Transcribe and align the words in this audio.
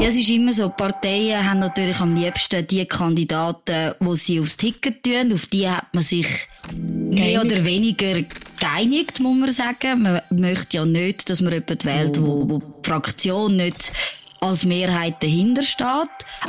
Ja, 0.00 0.08
es 0.08 0.16
ist 0.16 0.30
immer 0.30 0.50
so, 0.50 0.70
Parteien 0.70 1.44
haben 1.44 1.60
natürlich 1.60 2.00
am 2.00 2.14
liebsten 2.14 2.66
die 2.66 2.86
Kandidaten, 2.86 3.92
die 4.00 4.16
sie 4.16 4.40
aufs 4.40 4.56
Ticket 4.56 5.02
tun. 5.02 5.30
Auf 5.34 5.44
die 5.44 5.68
hat 5.68 5.92
man 5.92 6.02
sich 6.02 6.26
mehr 6.74 7.42
oder 7.42 7.62
weniger 7.66 8.22
geeinigt, 8.58 9.20
muss 9.20 9.36
man 9.36 9.50
sagen. 9.50 10.02
Man 10.02 10.22
möchte 10.30 10.78
ja 10.78 10.86
nicht, 10.86 11.28
dass 11.28 11.42
man 11.42 11.52
jemanden 11.52 11.84
wählt, 11.84 12.18
wo, 12.18 12.48
wo 12.48 12.58
die 12.58 12.88
Fraktion 12.88 13.56
nicht 13.56 13.92
als 14.40 14.64
Mehrheit 14.64 15.22
dahinter 15.22 15.62
steht. 15.62 15.86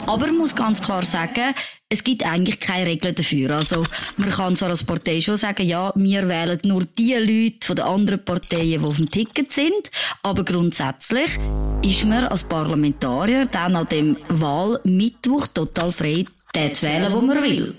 Aber 0.06 0.28
man 0.28 0.38
muss 0.38 0.56
ganz 0.56 0.82
klar 0.82 1.04
sagen, 1.04 1.54
es 1.90 2.04
gibt 2.04 2.26
eigentlich 2.26 2.60
keine 2.60 2.86
Regeln 2.86 3.14
dafür. 3.14 3.52
Also, 3.52 3.84
man 4.16 4.30
kann 4.30 4.56
zwar 4.56 4.70
als 4.70 4.84
Partei 4.84 5.20
schon 5.20 5.36
sagen, 5.36 5.68
ja, 5.68 5.92
wir 5.96 6.28
wählen 6.28 6.60
nur 6.64 6.86
die 6.98 7.16
Leute 7.16 7.68
von 7.68 7.76
den 7.76 7.86
anderen 7.86 8.24
Parteien, 8.24 8.80
die 8.80 8.80
auf 8.80 8.96
dem 8.96 9.12
Ticket 9.12 9.52
sind. 9.52 9.92
Aber 10.24 10.46
grundsätzlich 10.46 11.38
ist 11.84 12.06
man 12.06 12.26
als 12.26 12.46
Parlamentarier 12.46 13.46
dann 13.46 13.76
an 13.76 13.88
dem 13.88 14.16
Wahlmittwoch 14.30 15.48
total 15.48 15.92
frei, 15.92 16.26
den 16.56 16.74
zu 16.74 16.86
wählen, 16.86 17.12
wo 17.12 17.20
man 17.20 17.44
will. 17.44 17.76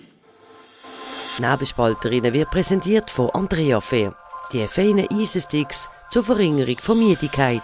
Nebelspalterinnen 1.38 2.34
wird 2.34 2.50
präsentiert 2.50 3.10
von 3.10 3.30
Andrea 3.30 3.80
Fair. 3.80 4.14
Die 4.52 4.68
feinen 4.68 5.08
Eisensticks 5.10 5.88
zur 6.10 6.22
Verringerung 6.22 6.76
von 6.78 6.98
Müdigkeit. 6.98 7.62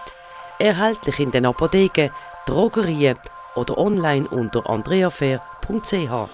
Erhältlich 0.59 1.19
in 1.19 1.31
den 1.31 1.45
Apotheken, 1.45 2.11
Drogerien 2.49 3.19
oder 3.57 3.77
online 3.77 4.27
unter 4.27 4.71
andreafair.ch. 4.71 6.31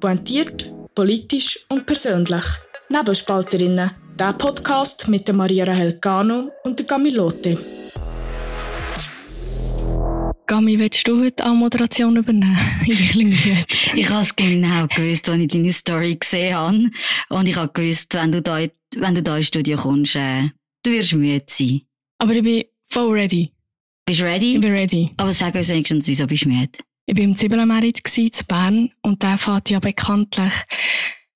Pointiert, 0.00 0.72
politisch 0.94 1.66
und 1.68 1.84
persönlich. 1.84 2.44
Nebelspalterinnen. 2.88 3.90
Der 4.18 4.32
Podcast 4.32 5.06
mit 5.08 5.28
der 5.28 5.34
Maria 5.34 5.64
Rahel 5.66 5.98
Gano 6.00 6.50
und 6.64 6.78
der 6.78 6.86
Camilote. 6.86 7.58
Gami, 10.46 10.78
willst 10.78 11.06
du 11.06 11.22
heute 11.22 11.44
auch 11.44 11.52
Moderation 11.52 12.16
übernehmen? 12.16 12.56
Ich 12.86 12.88
bin 12.88 13.26
ein 13.26 13.32
bisschen 13.32 13.52
müde. 13.52 13.64
Ich 13.96 14.08
habe 14.08 14.22
es 14.22 14.34
genau 14.34 14.86
gewusst, 14.86 15.28
als 15.28 15.38
ich 15.42 15.48
deine 15.48 15.72
Story 15.72 16.14
gesehen 16.14 16.56
habe. 16.56 16.90
Und 17.28 17.46
ich 17.48 17.56
habe 17.56 17.70
gewusst, 17.70 18.14
wenn 18.14 18.32
du 18.32 18.40
da, 18.40 18.60
wenn 18.96 19.14
du 19.14 19.22
da 19.22 19.36
ins 19.36 19.48
Studio 19.48 19.76
kommst, 19.76 20.16
äh, 20.16 20.48
du 20.82 20.90
wirst 20.90 21.12
müde 21.12 21.44
sein. 21.46 21.82
Aber 22.18 22.32
ich 22.32 22.42
bin 22.42 22.64
voll 22.88 23.12
ready. 23.12 23.52
Bist 24.06 24.20
du 24.20 24.24
ready? 24.24 24.54
Ich 24.54 24.60
bin 24.60 24.72
ready. 24.72 25.10
Aber 25.16 25.32
sag 25.32 25.54
uns 25.54 25.68
wenigstens, 25.68 26.06
wieso 26.08 26.26
bist 26.26 26.44
du 26.44 26.48
müde? 26.48 26.78
Ich 27.06 27.16
war 27.16 27.24
im 27.24 27.34
Zwiebelmerit 27.34 28.00
in 28.18 28.30
Bern 28.46 28.90
und 29.02 29.22
der 29.22 29.38
fährt 29.38 29.70
ja 29.70 29.80
bekanntlich 29.80 30.52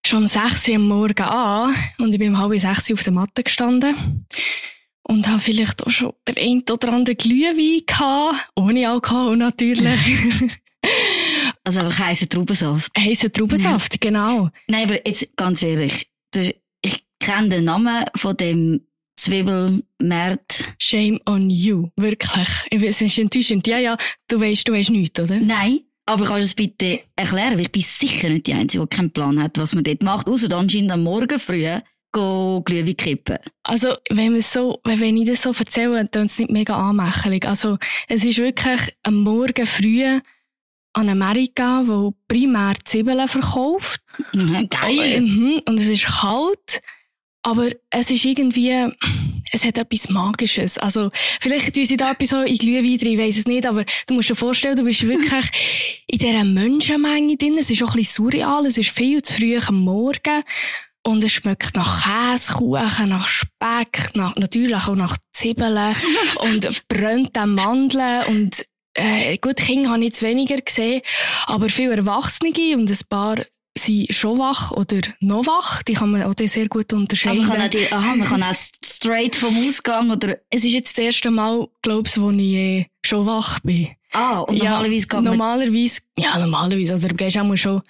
schon 0.07 0.23
um 0.23 0.27
6 0.27 0.69
Uhr 0.69 0.75
am 0.77 0.89
Morgen 0.89 1.23
an 1.23 1.75
und 1.99 2.13
ich 2.13 2.19
bin 2.19 2.35
um 2.35 2.39
halb 2.39 2.59
6 2.59 2.91
Uhr 2.91 2.95
auf 2.95 3.03
der 3.05 3.13
Matte 3.13 3.43
gestanden 3.43 4.27
und 5.05 5.29
habe 5.29 5.41
vielleicht 5.41 5.83
auch 5.83 5.91
schon 5.91 6.13
der 6.27 6.37
ein 6.37 6.63
oder 6.71 6.93
andere 6.93 7.17
Glühwein 7.17 7.87
gehabt, 7.87 8.51
ohne 8.57 8.89
Alkohol 8.89 9.37
natürlich. 9.37 10.01
Also 11.65 11.79
einfach 11.79 12.07
heißen 12.07 12.29
Traubensaft. 12.29 12.91
Heißer 12.99 13.31
Traubensaft, 13.31 14.01
genau. 14.01 14.51
Nein, 14.67 14.89
aber 14.89 15.07
jetzt 15.07 15.37
ganz 15.37 15.63
ehrlich, 15.63 16.11
ich 16.35 17.05
kenne 17.21 17.51
den 17.51 17.67
Namen 17.67 18.05
von 18.17 18.37
dem 18.37 18.81
Zwiebelmarkt. 19.23 20.75
Shame 20.79 21.21
on 21.27 21.49
you, 21.49 21.89
wirklich. 21.97 22.49
Es 22.71 23.01
ist 23.01 23.19
enttäuschend. 23.19 23.67
Ja, 23.69 23.79
ja, 23.79 23.97
du 24.29 24.41
weißt, 24.41 24.67
du 24.67 24.73
weißt 24.73 24.91
nichts, 24.91 25.21
oder? 25.21 25.39
Nein, 25.39 25.81
aber 26.07 26.25
kannst 26.25 26.41
du 26.41 26.47
es 26.47 26.55
bitte 26.55 27.01
erklären? 27.15 27.53
Weil 27.53 27.67
ich 27.67 27.73
bin 27.73 27.83
sicher 27.83 28.29
nicht 28.29 28.49
die 28.49 28.55
Einzige, 28.55 28.85
die 28.85 28.97
keinen 28.97 29.13
Plan 29.13 29.41
hat, 29.41 29.59
was 29.59 29.75
man 29.75 29.85
dort 29.85 30.03
macht. 30.03 30.27
Außer 30.27 30.53
anscheinend 30.57 30.91
am 30.91 31.05
Morgen 31.05 31.39
früh 31.39 31.69
go 32.11 32.61
Glühwein 32.65 32.97
kippen. 32.97 33.39
Also, 33.63 33.95
wenn, 34.11 34.41
so, 34.41 34.81
wenn 34.85 35.17
ich 35.17 35.29
das 35.29 35.43
so 35.43 35.53
erzähle, 35.53 36.07
dann 36.11 36.27
ist 36.27 36.33
es 36.33 36.39
nicht 36.41 36.51
mega 36.51 36.77
anmächelig. 36.77 37.47
Also, 37.47 37.79
es 38.09 38.25
ist 38.25 38.39
wirklich 38.39 38.81
am 39.05 39.23
Morgen 39.23 39.67
früh 39.67 40.05
an 40.95 41.09
Amerika, 41.09 41.83
wo 41.87 42.13
primär 42.29 42.75
Zwiebeln 42.85 43.29
verkauft. 43.29 44.03
Mhm, 44.35 44.69
geil. 44.69 45.21
Mhm, 45.23 45.63
und 45.67 45.81
es 45.81 45.89
ist 45.89 46.07
kalt. 46.07 46.83
Aber 47.43 47.71
es 47.91 48.11
ist 48.11 48.25
irgendwie, 48.25 48.87
es 49.51 49.65
hat 49.65 49.77
etwas 49.77 50.09
Magisches. 50.09 50.79
Also, 50.79 51.11
vielleicht 51.41 51.75
tun 51.75 51.85
sie 51.85 51.97
da 51.97 52.13
etwas 52.13 52.31
so 52.31 52.43
in 52.43 52.57
Glühwein 52.57 52.99
drin, 52.99 53.13
ich 53.13 53.19
weiss 53.19 53.39
es 53.39 53.47
nicht, 53.47 53.67
aber 53.67 53.85
du 54.07 54.15
musst 54.15 54.31
dir 54.31 54.37
vorstellen, 54.37 54.77
du 54.77 54.85
bist 54.85 55.07
wirklich 55.07 55.51
in 56.07 56.19
dieser 56.19 56.45
Menschenmenge 56.45 57.37
drin. 57.37 57.59
Es 57.59 57.71
ist 57.71 57.83
auch 57.83 57.91
ein 57.91 57.97
bisschen 57.97 58.31
surreal, 58.31 58.67
es 58.67 58.79
ist 58.79 58.91
viel 58.91 59.23
zu 59.23 59.35
früh 59.35 59.59
am 59.59 59.81
Morgen. 59.81 60.45
Und 61.05 61.25
es 61.25 61.33
schmeckt 61.33 61.75
nach 61.75 62.05
Käsekuchen, 62.05 63.09
nach 63.09 63.29
Speck, 63.29 64.15
nach, 64.15 64.37
natürlich 64.37 64.77
auch 64.77 64.95
nach 64.95 65.17
Zwiebeln 65.33 65.97
und 66.37 66.87
brennten 66.87 67.57
Mandeln 67.57 68.25
und 68.27 68.65
äh, 68.95 69.37
gut, 69.39 69.57
Kinder 69.57 69.91
habe 69.91 70.01
ich 70.01 70.11
jetzt 70.11 70.23
weniger 70.23 70.59
gesehen, 70.59 71.03
aber 71.47 71.69
viele 71.71 71.97
Erwachsene 71.97 72.77
und 72.77 72.91
ein 72.91 72.99
paar 73.09 73.39
sind 73.77 74.13
schon 74.15 74.39
wach 74.39 74.71
oder 74.73 75.01
noch 75.21 75.47
wach. 75.47 75.83
Die 75.83 75.95
kann 75.95 76.11
man 76.11 76.23
auch 76.25 76.35
sehr 76.39 76.69
gut 76.69 76.93
Aber 76.93 77.01
unterscheiden. 77.01 77.47
man 77.47 77.51
kann, 77.57 77.63
auch 77.63 77.71
die, 77.71 77.91
aha, 77.93 78.17
man 78.17 78.29
kann 78.29 78.43
auch 78.43 78.55
straight 78.85 79.35
vom 79.37 79.55
Ausgang 79.67 80.11
oder, 80.11 80.37
Es 80.51 80.65
ist 80.65 80.73
jetzt 80.73 80.99
das 80.99 81.05
erste 81.05 81.31
Mal, 81.31 81.69
glaube 81.83 82.07
ich, 82.09 82.21
wo 82.21 82.31
ich 82.31 82.41
äh, 82.55 82.87
schon 83.05 83.27
wach 83.27 83.61
bin. 83.61 83.89
ah, 84.13 84.41
und 84.41 84.57
Ja, 84.57 84.71
normalerweise 84.71 85.07
geht 85.07 85.13
man, 85.13 85.25
Normalerweise, 85.25 86.01
ja, 86.19 86.39
normalerweise. 86.39 86.93
Also, 86.93 87.09
du 87.09 87.15
gehst 87.15 87.39
auch 87.39 87.45
mal 87.45 87.57
schon, 87.57 87.81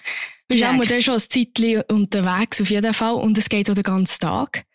bist 0.47 0.63
auch 0.63 0.71
mal 0.73 0.85
dann 0.85 1.01
schon 1.01 1.15
ein 1.15 1.19
Zeitchen 1.19 1.81
unterwegs, 1.89 2.61
auf 2.61 2.69
jeden 2.69 2.93
Fall. 2.93 3.15
Und 3.15 3.37
es 3.37 3.49
geht 3.49 3.69
auch 3.69 3.75
den 3.75 3.83
ganzen 3.83 4.19
Tag. 4.19 4.65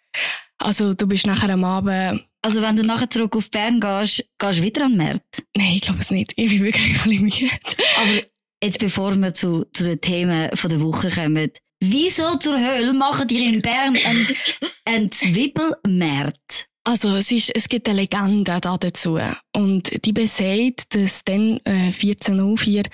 Also, 0.59 0.93
du 0.95 1.07
bist 1.07 1.27
nachher 1.27 1.51
am 1.51 1.65
Abend, 1.65 2.25
also 2.43 2.63
wenn 2.63 2.77
du 2.77 2.83
nachher 2.85 3.09
zurück 3.11 3.35
auf 3.37 3.51
Bern 3.51 3.81
gehst, 3.81 4.25
gehst 4.39 4.59
du 4.59 4.63
wieder 4.63 4.85
an 4.85 4.93
den 4.93 4.99
Markt. 5.07 5.43
nein, 5.57 5.73
ich 5.75 5.81
glaube 5.81 6.01
es 6.01 6.11
nicht. 6.11 6.33
Ich 6.37 6.51
bin 6.51 6.65
wirklich 6.65 6.87
ein 6.87 6.93
bisschen 7.09 7.23
müde. 7.23 7.51
Aber 7.97 8.23
jetzt 8.63 8.79
bevor 8.79 9.15
wir 9.17 9.35
zu, 9.35 9.67
zu 9.73 9.85
den 9.85 10.01
Themen 10.01 10.55
von 10.57 10.71
der 10.71 10.81
Woche 10.81 11.11
kommen, 11.11 11.51
wieso 11.81 12.37
zur 12.37 12.59
Hölle 12.59 12.93
machen 12.93 13.29
die 13.29 13.45
in 13.47 13.63
Bern 13.63 13.97
einen, 13.97 14.27
einen 14.85 15.11
Zwiebelmarkt? 15.11 16.67
Also, 16.85 17.17
es, 17.17 17.31
ist, 17.33 17.55
es 17.55 17.69
gibt 17.69 17.87
eine 17.87 18.01
Legende 18.01 18.59
da 18.61 18.79
dazu. 18.79 19.19
Und 19.55 20.07
die 20.07 20.13
besagt, 20.13 20.95
dass 20.95 21.23
dann 21.23 21.61
äh, 21.65 21.93
1404, 21.93 22.85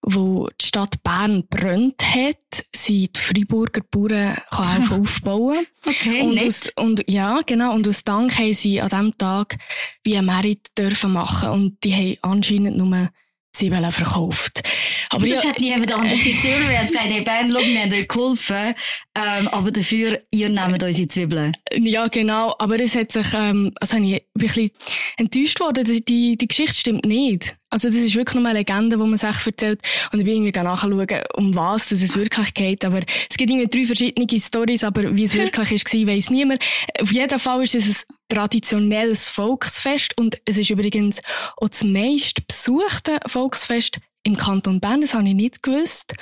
wo 0.00 0.48
die 0.58 0.64
Stadt 0.64 1.02
Bern 1.02 1.46
brennt 1.48 2.02
hat, 2.02 2.64
sie 2.74 3.08
die 3.08 3.20
Freiburger 3.20 3.82
Bauern 3.90 4.38
helfen 4.50 4.92
aufbauen. 5.02 5.66
Okay, 5.84 6.22
und, 6.22 6.34
nett. 6.36 6.46
aus, 6.46 6.72
und 6.76 7.04
ja, 7.06 7.42
genau. 7.44 7.74
Und 7.74 7.86
aus 7.86 8.02
Dank 8.02 8.38
haben 8.38 8.54
sie 8.54 8.80
an 8.80 8.88
diesem 8.88 9.18
Tag 9.18 9.58
wie 10.04 10.16
ein 10.16 10.24
Merit 10.24 10.68
dürfen 10.78 11.12
machen. 11.12 11.50
Und 11.50 11.84
die 11.84 11.92
haben 11.92 12.16
anscheinend 12.22 12.78
nur 12.78 13.10
Zwiebeln 13.54 13.90
verkauft. 13.90 14.62
Aber 15.10 15.24
Aber 15.24 15.26
ja, 15.26 15.34
sonst 15.40 15.48
hat 15.48 15.60
niemand 15.60 15.94
anders 15.94 16.18
die 16.18 16.36
Zürcher 16.38 16.82
gesagt, 16.82 17.06
hey 17.08 17.22
Bern, 17.22 17.50
schau, 17.52 17.60
wir 17.60 17.80
haben 17.80 17.92
euch 17.92 18.08
geholfen, 18.08 18.74
ähm, 19.16 19.48
aber 19.48 19.70
dafür, 19.70 20.20
ihr 20.30 20.48
nehmt 20.48 20.82
unsere 20.82 21.08
Zwiebeln. 21.08 21.56
Ja, 21.72 22.08
genau. 22.08 22.54
Aber 22.58 22.78
es 22.80 22.94
hat 22.94 23.12
sich, 23.12 23.26
ähm, 23.34 23.72
also 23.80 23.96
ich 23.98 24.14
ein 24.14 24.20
bisschen 24.34 24.70
enttäuscht 25.16 25.60
worden. 25.60 25.84
Die, 26.06 26.36
die 26.36 26.48
Geschichte 26.48 26.74
stimmt 26.74 27.04
nicht. 27.04 27.56
Also 27.74 27.88
das 27.88 27.96
ist 27.96 28.14
wirklich 28.14 28.36
nur 28.36 28.48
eine 28.48 28.60
Legende, 28.60 28.96
die 28.96 29.02
man 29.02 29.16
sich 29.16 29.46
erzählt. 29.46 29.80
Und 30.12 30.20
ich 30.20 30.24
bin 30.24 30.44
irgendwie 30.44 30.60
nachschauen, 30.60 31.08
um 31.34 31.56
was 31.56 31.88
das 31.88 32.02
es 32.02 32.16
wirklich 32.16 32.54
geht. 32.54 32.84
Aber 32.84 33.00
es 33.28 33.36
gibt 33.36 33.50
irgendwie 33.50 33.66
drei 33.66 33.84
verschiedene 33.84 34.40
Stories, 34.40 34.84
aber 34.84 35.16
wie 35.16 35.24
es 35.24 35.34
wirklich 35.34 35.72
ist, 35.72 35.92
war, 35.92 36.06
weiss 36.06 36.30
niemand. 36.30 36.64
Auf 37.00 37.10
jeden 37.10 37.36
Fall 37.40 37.64
ist 37.64 37.74
es 37.74 38.06
ein 38.08 38.36
traditionelles 38.36 39.28
Volksfest 39.28 40.16
und 40.16 40.40
es 40.44 40.56
ist 40.56 40.70
übrigens 40.70 41.20
auch 41.56 41.68
das 41.68 41.82
meist 41.82 42.46
besuchte 42.46 43.18
Volksfest 43.26 43.98
im 44.22 44.36
Kanton 44.36 44.78
Bern. 44.78 45.00
Das 45.00 45.14
habe 45.14 45.26
ich 45.26 45.34
nicht 45.34 45.60
gewusst. 45.60 46.14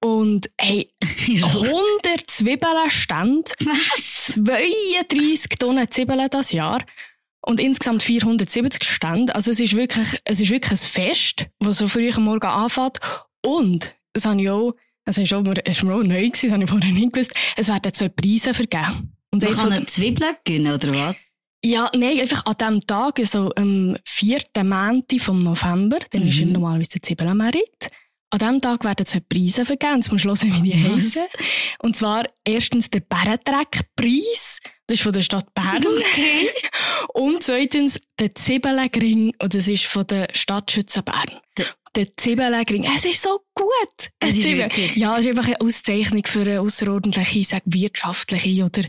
Und 0.00 0.50
hey, 0.58 0.90
100 1.02 1.80
Zwiebeln 2.26 2.90
stand. 2.90 3.54
Was? 3.64 4.34
32 4.34 5.58
Tonnen 5.58 5.90
Zwiebeln 5.90 6.28
das 6.30 6.52
Jahr. 6.52 6.84
Und 7.42 7.58
insgesamt 7.60 8.02
470 8.02 8.84
Stände. 8.84 9.34
Also 9.34 9.50
es 9.50 9.60
ist 9.60 9.74
wirklich, 9.74 10.20
es 10.24 10.40
ist 10.40 10.50
wirklich 10.50 10.72
ein 10.72 10.76
Fest, 10.76 11.46
das 11.60 11.78
so 11.78 11.88
früh 11.88 12.10
am 12.10 12.24
Morgen 12.24 12.46
anfängt. 12.46 12.98
Und, 13.42 13.94
das 14.12 14.26
habe 14.26 14.40
ich 14.40 14.50
auch, 14.50 14.74
das 15.06 15.16
ist, 15.18 15.32
auch, 15.32 15.42
das 15.42 15.76
ist 15.76 15.82
mir 15.82 15.94
auch 15.94 16.02
neu 16.02 16.26
gewesen, 16.28 16.46
das 16.48 16.52
habe 16.52 16.64
ich 16.64 16.70
vorher 16.70 16.92
nicht 16.92 17.12
gewusst, 17.12 17.32
es 17.56 17.68
werden 17.68 17.92
zwei 17.94 18.08
Preise 18.10 18.52
vergeben. 18.52 19.16
Und 19.32 19.42
Man 19.42 19.52
kann 19.54 19.72
eine 19.72 19.86
Zwiebeln 19.86 20.34
gewinnen, 20.44 20.74
oder 20.74 20.94
was? 20.94 21.16
ja, 21.64 21.90
nein, 21.94 22.20
einfach 22.20 22.44
an 22.46 22.54
diesem 22.58 22.86
Tag, 22.86 23.18
also 23.18 23.50
am 23.56 23.96
4. 24.04 24.40
Montag 24.62 25.20
vom 25.20 25.38
November, 25.38 25.98
dann 26.10 26.26
ist 26.28 26.38
ja 26.38 26.46
Mhm. 26.46 26.52
normalerweise 26.52 26.90
der 26.90 27.02
Zwiebelmerit. 27.02 27.88
An 28.32 28.38
diesem 28.38 28.60
Tag 28.60 28.84
werden 28.84 29.04
zwei 29.06 29.20
Preise 29.20 29.64
vergeben. 29.66 29.96
Jetzt 29.96 30.12
musst 30.12 30.24
du 30.24 30.28
hören, 30.28 30.62
wie 30.62 30.70
die 30.70 30.84
Was? 30.88 30.96
heissen. 30.96 31.22
Und 31.80 31.96
zwar 31.96 32.24
erstens 32.44 32.88
der 32.90 33.00
Bärentreck-Preis. 33.00 34.60
Das 34.90 34.98
ist 34.98 35.02
von 35.04 35.12
der 35.12 35.22
Stadt 35.22 35.54
Bern. 35.54 35.86
Okay. 35.86 36.48
Und 37.14 37.44
zweitens 37.44 38.00
der 38.18 38.34
Zwiebelgring. 38.34 39.32
Und 39.40 39.54
das 39.54 39.68
ist 39.68 39.84
von 39.86 40.04
der 40.08 40.26
Stadtschütze 40.34 41.02
Bern. 41.02 41.30
Der- 41.56 41.66
Der 41.94 42.16
Zwiebelgring. 42.16 42.84
Es 42.96 43.04
ist 43.04 43.22
so 43.22 43.40
gut. 43.54 44.10
Es 44.18 44.36
ist 44.36 44.44
wirklich- 44.44 44.96
Ja, 44.96 45.16
es 45.16 45.24
ist 45.24 45.30
einfach 45.30 45.46
eine 45.46 45.60
Auszeichnung 45.60 46.22
für 46.26 46.40
eine 46.40 46.60
außerordentliche, 46.60 47.44
sag, 47.44 47.62
wirtschaftliche 47.66 48.64
oder 48.64 48.82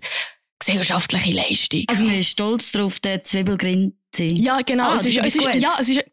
gesellschaftliche 0.60 1.32
Leistung. 1.32 1.84
Also 1.88 2.06
man 2.06 2.16
ist 2.16 2.30
stolz 2.30 2.72
darauf, 2.72 3.00
den 3.00 3.24
Zwiebelgrin 3.24 3.96
sein. 4.16 4.36
Ja, 4.36 4.62
genau. 4.62 4.90
Ah, 4.90 4.96
es 4.96 5.06
ist, 5.06 5.18
es 5.18 5.36
ist 5.36 5.44
ja, 5.62 5.76
es 5.80 5.90
ist, 5.90 6.04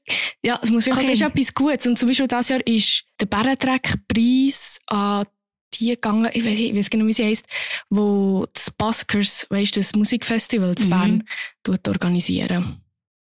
ja, 0.43 0.59
es 0.63 0.71
muss 0.71 0.85
wirklich, 0.87 1.05
Okay. 1.05 1.13
es 1.15 1.21
ist 1.21 1.27
etwas 1.27 1.55
Gutes. 1.55 1.87
Und 1.87 1.99
zum 1.99 2.09
Beispiel 2.09 2.29
dieses 2.29 2.49
Jahr 2.49 2.67
ist 2.67 3.05
der 3.21 3.27
Bärentreck-Preis 3.27 4.81
an 4.87 5.27
die 5.75 5.91
gegangen, 5.91 6.31
ich 6.33 6.45
weiß, 6.45 6.59
ich 6.59 6.75
weiß 6.75 6.91
genau, 6.91 7.07
wie 7.07 7.13
sie 7.13 7.25
heisst, 7.25 7.47
wo 7.91 8.47
das 8.53 8.71
Buskers, 8.71 9.47
weißt 9.51 9.77
das 9.77 9.95
Musikfestival 9.95 10.75
zu 10.75 10.87
Mhm. 10.87 10.91
Bern, 10.91 11.29
tut 11.63 11.87
organisieren. 11.89 12.81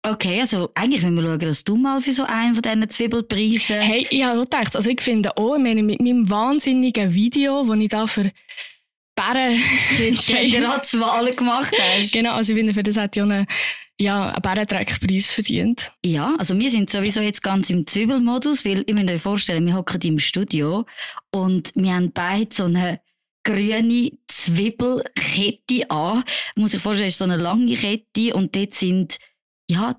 Okay, 0.06 0.38
also 0.41 0.70
eigentlich 0.75 1.02
wenn 1.02 1.14
wir 1.14 1.23
schauen, 1.23 1.38
dass 1.38 1.64
du 1.64 1.76
mal 1.76 1.99
für 2.00 2.12
so 2.12 2.25
einen 2.25 2.55
von 2.55 2.62
diesen 2.62 2.91
Zwiebelpreisen... 2.91 3.81
Hey, 3.81 4.06
ich 4.11 4.23
habe 4.23 4.38
auch 4.38 4.44
gedacht, 4.44 4.76
also 4.76 4.91
ich 4.91 5.00
finde 5.00 5.35
auch, 5.37 5.56
ich 5.56 5.62
meine, 5.62 5.82
mit 5.82 5.99
meinem 6.00 6.29
wahnsinnigen 6.29 7.14
Video, 7.14 7.64
das 7.67 7.79
ich 7.79 7.88
da 7.88 8.06
für 8.06 8.31
Bären... 9.14 9.58
für 9.58 10.11
die 10.11 10.17
Ständeratswahlen 10.17 11.35
gemacht 11.35 11.73
hast. 11.79 12.12
genau, 12.12 12.35
also 12.35 12.52
ich 12.52 12.58
finde, 12.58 12.75
für 12.75 12.82
das 12.82 12.99
hat 12.99 13.17
ja 13.17 13.23
einen, 13.23 13.46
ja, 14.00 14.31
einen 14.31 14.43
Bärentreck-Preis 14.43 15.32
verdient. 15.32 15.93
Ja, 16.05 16.35
also 16.38 16.58
wir 16.58 16.70
sind 16.70 16.91
sowieso 16.91 17.20
jetzt 17.20 17.43
ganz 17.43 17.70
im 17.70 17.87
Zwiebelmodus, 17.87 18.64
weil 18.64 18.85
ich 18.87 18.94
muss 18.94 19.08
euch 19.08 19.23
vorstellen, 19.23 19.67
wir 19.67 19.75
hocken 19.75 20.00
im 20.02 20.19
Studio 20.19 20.85
und 21.31 21.70
wir 21.75 21.94
haben 21.94 22.12
beide 22.12 22.52
so 22.52 22.64
eine 22.64 23.00
grüne 23.44 24.11
Zwiebelkette 24.26 25.91
an. 25.91 26.25
Man 26.56 26.62
muss 26.62 26.73
sich 26.73 26.82
vorstellen, 26.82 27.08
ist 27.08 27.19
so 27.19 27.25
eine 27.25 27.37
lange 27.37 27.75
Kette 27.75 28.35
und 28.35 28.56
dort 28.56 28.75
sind, 28.75 29.19
ja, 29.70 29.96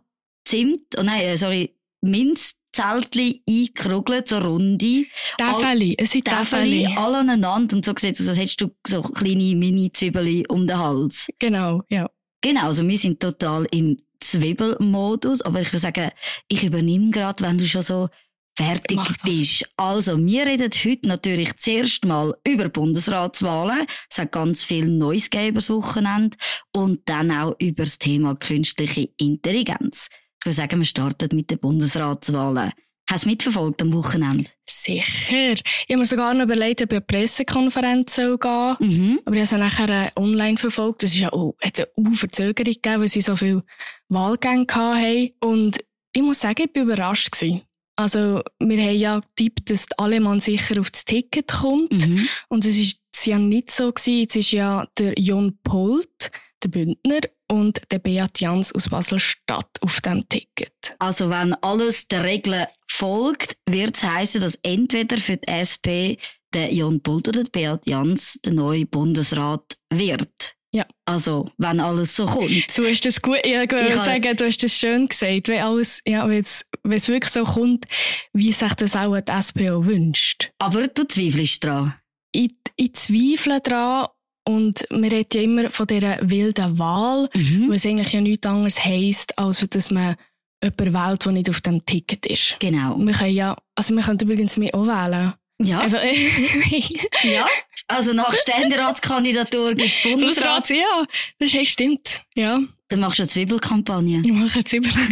Zimt, 0.48 0.96
oh 1.00 1.02
nein, 1.02 1.22
äh, 1.22 1.38
sorry, 1.38 1.76
Minzzeltli 2.02 3.42
eingerugelt, 3.50 4.28
so 4.28 4.38
runde. 4.38 5.06
Täfeli, 5.38 5.96
es 5.98 6.12
sind 6.12 6.26
Täfeli, 6.26 6.86
alle 6.96 7.18
aneinander 7.18 7.76
und 7.76 7.84
so 7.84 7.94
sieht 7.98 8.20
es 8.20 8.22
aus, 8.22 8.30
als 8.30 8.38
hättest 8.38 8.62
du 8.62 8.70
so 8.86 9.02
kleine 9.02 9.56
Mini-Zwiebeli 9.56 10.46
um 10.50 10.68
den 10.68 10.78
Hals. 10.78 11.30
Genau, 11.40 11.82
ja. 11.90 12.08
Genau, 12.46 12.68
also 12.68 12.88
wir 12.88 12.98
sind 13.00 13.20
total 13.20 13.66
im 13.72 13.98
Zwiebelmodus, 14.20 15.42
aber 15.42 15.62
ich 15.62 15.70
würde 15.70 15.80
sagen, 15.80 16.12
ich 16.48 16.64
übernehme 16.64 17.10
gerade, 17.10 17.44
wenn 17.44 17.58
du 17.58 17.66
schon 17.66 17.82
so 17.82 18.08
fertig 18.56 19.00
bist. 19.24 19.68
Also, 19.78 20.24
wir 20.24 20.46
reden 20.46 20.70
heute 20.72 21.08
natürlich 21.08 21.58
zuerst 21.58 22.06
mal 22.06 22.38
über 22.46 22.70
Bundesratswahlen. 22.70 23.88
Es 24.12 24.20
hat 24.20 24.32
ganz 24.32 24.64
viel 24.64 24.86
Neues 24.86 25.32
gegeben 25.32 25.58
Wochenende 25.70 26.38
und 26.72 27.02
dann 27.06 27.32
auch 27.32 27.56
über 27.60 27.84
das 27.84 27.98
Thema 27.98 28.36
künstliche 28.36 29.10
Intelligenz. 29.18 30.10
Ich 30.40 30.46
würde 30.46 30.56
sagen, 30.56 30.80
wir 30.80 30.86
starten 30.86 31.36
mit 31.36 31.50
den 31.50 31.58
Bundesratswahlen. 31.58 32.72
Hast 33.08 33.26
du 33.26 33.30
mitverfolgt 33.30 33.82
am 33.82 33.94
Wochenende? 33.94 34.50
Sicher. 34.68 35.54
Ich 35.54 35.90
habe 35.90 35.98
mir 35.98 36.06
sogar 36.06 36.34
noch 36.34 36.46
überlegt, 36.46 36.82
ob 36.82 36.92
ich 36.92 36.98
eine 36.98 37.02
Pressekonferenz 37.02 38.16
gehen 38.16 38.38
soll. 38.42 38.78
Mhm. 38.80 39.20
Aber 39.26 39.36
ich 39.36 39.42
habe 39.42 39.64
es 39.64 39.78
nachher 39.78 39.90
äh, 39.90 40.20
online 40.20 40.58
verfolgt. 40.58 41.04
Es 41.04 41.14
ist 41.14 41.20
ja 41.20 41.32
auch, 41.32 41.56
hat 41.62 41.88
eine 41.98 42.16
Verzögerung 42.16 42.74
gegeben, 42.74 43.02
weil 43.02 43.10
sie 43.10 43.22
so 43.22 43.36
viele 43.36 43.64
Wahlgänge 44.10 44.66
hatten. 44.74 45.32
Und 45.40 45.78
ich 46.14 46.22
muss 46.24 46.40
sagen, 46.40 46.64
ich 46.68 46.76
war 46.76 46.84
überrascht. 46.84 47.32
Gewesen. 47.32 47.62
Also, 47.96 48.42
wir 48.60 48.84
haben 48.84 48.96
ja 48.96 49.20
getippt, 49.20 49.70
dass 49.70 49.86
die 49.86 50.00
Allemann 50.00 50.40
sicher 50.40 50.80
auf 50.80 50.90
das 50.92 51.06
Ticket 51.06 51.50
kommt. 51.50 51.94
Mhm. 51.94 52.28
Und 52.50 52.66
es 52.66 52.78
ist 52.78 53.00
es 53.14 53.26
ja 53.26 53.38
nicht 53.38 53.72
so 53.72 53.92
gewesen. 53.92 54.20
Jetzt 54.20 54.36
ist 54.36 54.52
ja 54.52 54.88
der 54.98 55.14
Jon 55.18 55.58
Polt, 55.64 56.32
der 56.64 56.70
Bündner, 56.70 57.22
und 57.52 57.82
der 57.92 58.00
Beat 58.00 58.40
Jans 58.40 58.74
aus 58.74 58.90
Basel-Stadt 58.90 59.70
auf 59.82 60.02
dem 60.02 60.28
Ticket. 60.30 60.96
Also 61.00 61.30
wenn 61.30 61.54
alles 61.56 62.08
der 62.08 62.24
Regel 62.24 62.68
folgt, 62.88 63.58
wird 63.68 63.96
es 63.98 64.04
heißen, 64.04 64.42
dass 64.42 64.58
entweder 64.64 65.18
für 65.18 65.38
die 65.38 65.48
SP 65.48 66.18
der 66.54 66.74
Jon 66.74 67.02
Pult 67.02 67.28
oder 67.28 67.44
der 67.44 67.52
Beat 67.52 67.86
Jans 67.86 68.40
der 68.46 68.54
neue 68.54 68.86
Bundesrat 68.86 69.78
wird. 69.92 70.56
Ja. 70.74 70.86
Also 71.06 71.50
wenn 71.58 71.80
alles 71.80 72.16
so 72.18 72.26
kommt. 72.26 72.78
Du 72.78 72.86
hast 72.86 73.06
das 73.06 73.22
gut, 73.22 73.46
ja, 73.46 73.64
ich 73.64 73.72
habe- 73.72 73.92
sagen, 73.98 74.36
du 74.36 74.46
hast 74.46 74.62
das 74.62 74.74
schön 74.74 75.08
gesagt. 75.08 75.48
Wenn 75.48 75.62
alles, 75.62 76.02
ja, 76.06 76.28
wenn 76.28 76.42
es, 76.44 76.66
wirklich 76.84 77.32
so 77.32 77.46
kommt, 77.46 77.86
wie 78.34 78.52
sich 78.52 78.74
das 78.74 78.96
auch 78.96 79.18
die 79.22 79.42
SPO 79.42 79.86
wünscht. 79.86 80.52
Aber 80.60 80.88
du 80.90 81.08
zweifelst 81.08 81.64
dran. 81.64 81.94
Ich, 82.34 82.52
ich 82.76 82.94
zweifle 82.94 83.62
daran 83.62 84.10
und 84.48 84.86
man 84.92 85.04
redet 85.06 85.34
ja 85.36 85.42
immer 85.42 85.70
von 85.70 85.88
dieser 85.88 86.18
wilden 86.22 86.78
Wahl, 86.80 87.30
Mhm. 87.34 87.66
was 87.70 87.86
eigentlich 87.86 88.14
ja 88.14 88.22
nichts 88.22 88.46
anderes 88.48 88.84
heisst, 88.84 89.38
als 89.38 89.66
dass 89.70 89.92
man 89.92 90.16
jemanden 90.64 90.94
wählt, 90.94 91.26
der 91.26 91.32
nicht 91.34 91.50
auf 91.50 91.62
dem 91.62 91.86
Ticket 91.86 92.26
ist. 92.26 92.56
Genau. 92.60 92.98
Wir 92.98 93.14
können 93.14 93.36
ja, 93.36 93.58
also 93.76 93.94
wir 93.96 94.04
können 94.04 94.20
übrigens 94.20 94.58
mich 94.58 94.74
auch 94.74 94.86
wählen. 94.86 95.34
Ja, 95.62 95.80
Einfach, 95.80 96.02
ja. 97.24 97.46
Also 97.88 98.14
nach 98.14 98.34
Ständeratskandidatur 98.90 99.74
gibt 99.76 99.90
es 99.90 100.04
Bundesrat. 100.04 100.68
Bundesrat, 100.68 100.70
ja, 100.70 101.06
das 101.40 101.54
ist, 101.54 101.70
stimmt. 101.70 102.22
Ja, 102.36 102.60
Dann 102.90 103.00
machst 103.00 103.20
du 103.20 103.24
eine 103.24 103.30
Zwiebelkampagne. 103.30 104.22
ich 104.26 104.32
mache 104.32 104.60
jetzt 104.60 104.74
überall 104.74 105.08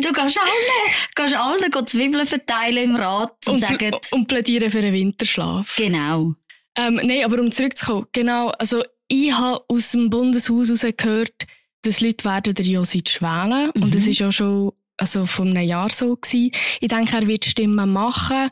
Du 0.00 0.12
kannst 0.12 0.38
alle, 0.38 0.94
kannst 1.14 1.34
allen 1.34 1.70
go 1.70 1.82
Zwiebeln 1.82 2.26
verteilen 2.26 2.90
im 2.90 2.96
Rat 2.96 3.32
und, 3.46 3.54
und, 3.54 3.58
sagen, 3.60 3.94
und 4.10 4.26
plädieren 4.28 4.70
für 4.70 4.78
einen 4.80 4.92
Winterschlaf. 4.92 5.76
genau. 5.76 6.34
Ähm, 6.76 7.00
nein, 7.02 7.24
aber 7.24 7.40
um 7.40 7.50
zurückzukommen, 7.50 8.06
genau, 8.12 8.48
also 8.58 8.82
ich 9.08 9.32
habe 9.32 9.64
aus 9.68 9.92
dem 9.92 10.10
Bundeshaus 10.10 10.68
heraus 10.68 10.94
gehört, 10.96 11.46
dass 11.82 12.00
Leute 12.00 12.24
werden 12.24 12.54
der 12.54 12.64
Josic 12.66 13.22
wählen 13.22 13.70
Mhm. 13.74 13.82
und 13.82 13.94
das 13.94 14.06
ist 14.06 14.22
auch 14.22 14.32
schon 14.32 14.72
also 14.98 15.26
vor 15.26 15.44
einem 15.44 15.62
Jahr 15.62 15.90
so 15.90 16.16
gewesen. 16.16 16.50
Ich 16.80 16.88
denke, 16.88 17.16
er 17.16 17.26
wird 17.26 17.44
Stimmen 17.44 17.92
machen, 17.92 18.48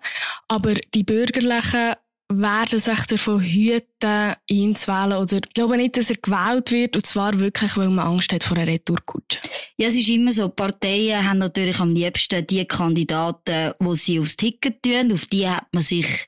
aber 0.48 0.74
die 0.94 1.02
Bürgerlichen 1.02 1.94
werden 2.30 2.78
sich 2.78 3.06
davon 3.06 3.40
hüten, 3.42 4.34
ihn 4.48 4.74
zu 4.76 4.88
wählen. 4.88 5.18
Oder 5.22 5.36
ich 5.36 5.54
glaube 5.54 5.76
nicht, 5.76 5.96
dass 5.96 6.10
er 6.10 6.16
gewählt 6.16 6.70
wird, 6.70 6.96
und 6.96 7.06
zwar 7.06 7.38
wirklich, 7.40 7.76
weil 7.76 7.88
man 7.90 8.06
Angst 8.06 8.32
hat 8.32 8.44
vor 8.44 8.56
einer 8.56 8.66
Retourkutsche. 8.70 9.38
Ja, 9.78 9.88
es 9.88 9.94
ist 9.96 10.08
immer 10.08 10.32
so, 10.32 10.48
Parteien 10.48 11.26
haben 11.28 11.38
natürlich 11.38 11.80
am 11.80 11.94
liebsten 11.94 12.46
die 12.46 12.64
Kandidaten, 12.66 13.72
die 13.80 13.96
sie 13.96 14.20
aufs 14.20 14.36
Ticket 14.36 14.82
tun. 14.82 15.12
Auf 15.12 15.26
die 15.26 15.48
hat 15.48 15.66
man 15.72 15.82
sich 15.82 16.26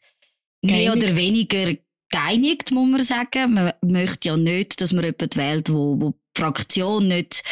mehr 0.62 0.84
Geeinigt. 0.92 0.96
oder 1.04 1.16
weniger 1.16 1.74
geeinigt, 2.10 2.70
muss 2.70 2.88
man 2.88 3.02
sagen. 3.02 3.54
Man 3.54 3.72
möchte 3.82 4.28
ja 4.28 4.36
nicht, 4.36 4.80
dass 4.80 4.92
man 4.92 5.04
jemanden 5.04 5.36
wählt, 5.36 5.70
wo, 5.70 6.00
wo 6.00 6.10
die 6.10 6.40
Fraktion 6.40 7.08
nicht 7.08 7.42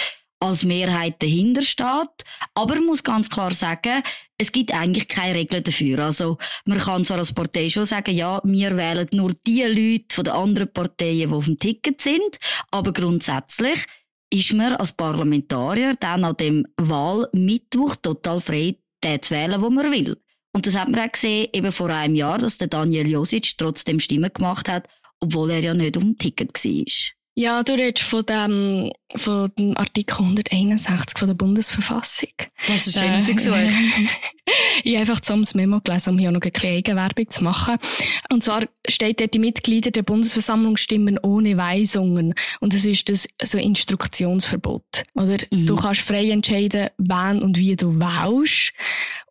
als 0.41 0.65
Mehrheit 0.65 1.23
dahinter 1.23 1.63
steht. 1.63 2.25
Aber 2.55 2.75
man 2.75 2.87
muss 2.87 3.03
ganz 3.03 3.31
klar 3.31 3.53
sagen, 3.53 4.03
es 4.39 4.53
gibt 4.53 4.75
eigentlich 4.75 5.09
keine 5.09 5.39
Regeln 5.39 5.63
dafür. 5.63 6.01
Also, 6.01 6.39
man 6.67 6.79
kann 6.79 7.05
zwar 7.05 7.19
als 7.19 7.33
Partei 7.33 7.69
schon 7.69 7.85
sagen, 7.85 8.15
ja, 8.15 8.41
wir 8.45 8.77
wählen 8.77 9.09
nur 9.13 9.33
die 9.47 9.63
Leute 9.63 10.15
von 10.15 10.25
den 10.25 10.35
anderen 10.35 10.73
Parteien, 10.73 11.31
die 11.31 11.35
auf 11.35 11.47
dem 11.47 11.59
Ticket 11.59 12.01
sind. 12.01 12.39
Aber 12.71 12.93
grundsätzlich 12.93 13.87
ist 14.31 14.53
man 14.53 14.75
als 14.75 14.93
Parlamentarier 14.93 15.95
dann 15.99 16.25
an 16.25 16.37
dem 16.37 16.67
Wahlmittwoch 16.77 17.97
total 17.97 18.41
frei, 18.41 18.77
den 19.03 19.23
zu 19.23 19.35
wählen, 19.35 19.61
wo 19.61 19.71
man 19.71 19.91
will. 19.93 20.17
Und 20.55 20.67
das 20.67 20.79
hat 20.79 20.89
man 20.89 21.01
auch 21.01 21.13
gesehen, 21.13 21.49
eben 21.53 21.71
vor 21.73 21.91
einem 21.91 22.15
Jahr, 22.15 22.39
dass 22.39 22.57
der 22.59 22.69
Daniel 22.69 23.11
Josic 23.11 23.59
trotzdem 23.59 24.01
Stimmen 24.01 24.31
gemacht 24.33 24.69
hat, 24.71 24.89
obwohl 25.21 25.51
er 25.51 25.61
ja 25.61 25.75
nicht 25.75 25.97
auf 25.99 26.03
dem 26.03 26.17
Ticket 26.17 26.53
war. 26.65 26.85
Ja, 27.37 27.65
du 27.65 27.73
redest 27.73 28.05
von 28.09 28.25
dem, 28.25 28.93
von 29.17 29.51
dem 29.59 29.77
Artikel 29.77 30.15
161 30.21 31.19
von 31.19 31.27
der 31.27 31.35
Bundesverfassung. 31.35 32.29
Das 32.69 32.87
ist 32.87 32.97
Äh, 32.97 33.01
schön 33.01 33.11
rausgesucht. 33.15 33.57
ich 34.85 34.93
habe 34.95 35.01
einfach 35.01 35.19
das 35.19 35.55
Memo 35.57 35.81
gelesen, 35.81 36.11
um 36.11 36.19
hier 36.21 36.31
noch 36.31 36.41
eine 36.41 36.53
kleine 36.53 36.77
Eigenwerbung 36.77 37.29
zu 37.29 37.43
machen. 37.43 37.77
Und 38.31 38.45
zwar 38.45 38.63
steht 38.89 39.21
dort, 39.21 39.35
die 39.35 39.41
Mitglieder 39.41 39.91
der 39.91 40.05
Bundesversammlung 40.05 40.77
stimmen 40.77 41.19
ohne 41.19 41.57
Weisungen. 41.57 42.35
Und 42.61 42.73
das 42.73 42.85
ist 42.85 43.09
das 43.09 43.27
so 43.43 43.59
Instruktionsverbot. 43.59 45.03
Oder 45.15 45.39
Mhm. 45.51 45.67
du 45.67 45.75
kannst 45.75 46.03
frei 46.03 46.31
entscheiden, 46.31 46.91
wann 46.99 47.43
und 47.43 47.59
wie 47.59 47.75
du 47.75 47.99
wählst. 47.99 48.73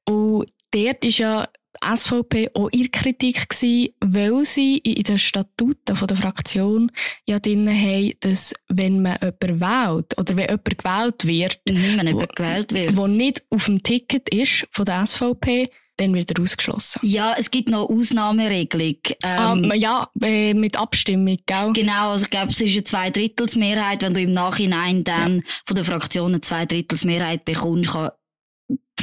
Und 0.06 0.50
dort 0.74 1.06
ist 1.06 1.18
ja 1.20 1.48
die 1.84 1.98
SVP 1.98 2.50
auch 2.54 2.70
ihre 2.72 2.90
Kritik 2.90 3.50
gewesen, 3.50 3.90
weil 4.00 4.46
sie 4.46 4.78
in 4.78 5.04
den 5.04 5.18
Statuten 5.18 5.96
von 5.96 6.08
der 6.08 6.18
Fraktion 6.18 6.92
ja 7.28 7.40
drin 7.40 7.68
haben, 7.68 8.14
dass 8.22 8.54
wenn 8.70 9.02
man 9.02 9.18
jemanden 9.22 9.60
wählt 9.60 10.18
oder 10.18 10.38
wenn 10.38 10.46
jemand 10.50 10.78
gewählt 10.78 11.26
wird, 11.28 11.60
Mhm, 11.68 11.98
wenn 11.98 12.08
jemand 12.08 12.36
gewählt 12.36 12.72
wird. 12.74 12.98
der 12.98 13.08
nicht 13.08 13.44
auf 13.50 13.66
dem 13.66 13.82
Ticket 13.84 14.30
ist 14.30 14.68
von 14.72 14.86
der 14.86 15.06
SVP, 15.06 15.70
dann 15.98 16.14
wird 16.16 16.32
er 16.32 16.42
ausgeschlossen. 16.42 17.00
Ja, 17.04 17.36
es 17.38 17.52
gibt 17.52 17.70
noch 17.70 17.88
Ausnahmeregelung. 17.90 18.96
Ähm, 19.24 19.64
Ähm, 19.72 19.80
ja, 19.80 20.08
äh, 20.24 20.54
mit 20.54 20.78
Abstimmung, 20.78 21.38
gell? 21.46 21.72
Genau, 21.74 22.12
also 22.12 22.24
ich 22.26 22.32
glaube, 22.32 22.48
es 22.48 22.60
ist 22.62 22.74
eine 22.74 22.84
Zweidrittelsmehrheit. 22.84 24.02
Wenn 24.02 24.14
du 24.14 24.22
im 24.22 24.34
Nachhinein 24.34 25.04
dann 25.04 25.44
von 25.66 25.76
der 25.76 25.86
Fraktion 25.86 26.32
eine 26.32 26.42
Zweidrittelsmehrheit 26.42 27.46
bekommst, 27.46 27.92
kann, 27.92 28.10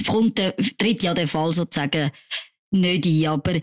kommt 0.07 0.39
der, 0.39 0.57
tritt 0.79 1.03
ja 1.03 1.15
der 1.15 1.29
Fall 1.29 1.53
sozusagen 1.53 2.11
nicht 2.71 3.07
ein. 3.07 3.27
Aber 3.27 3.61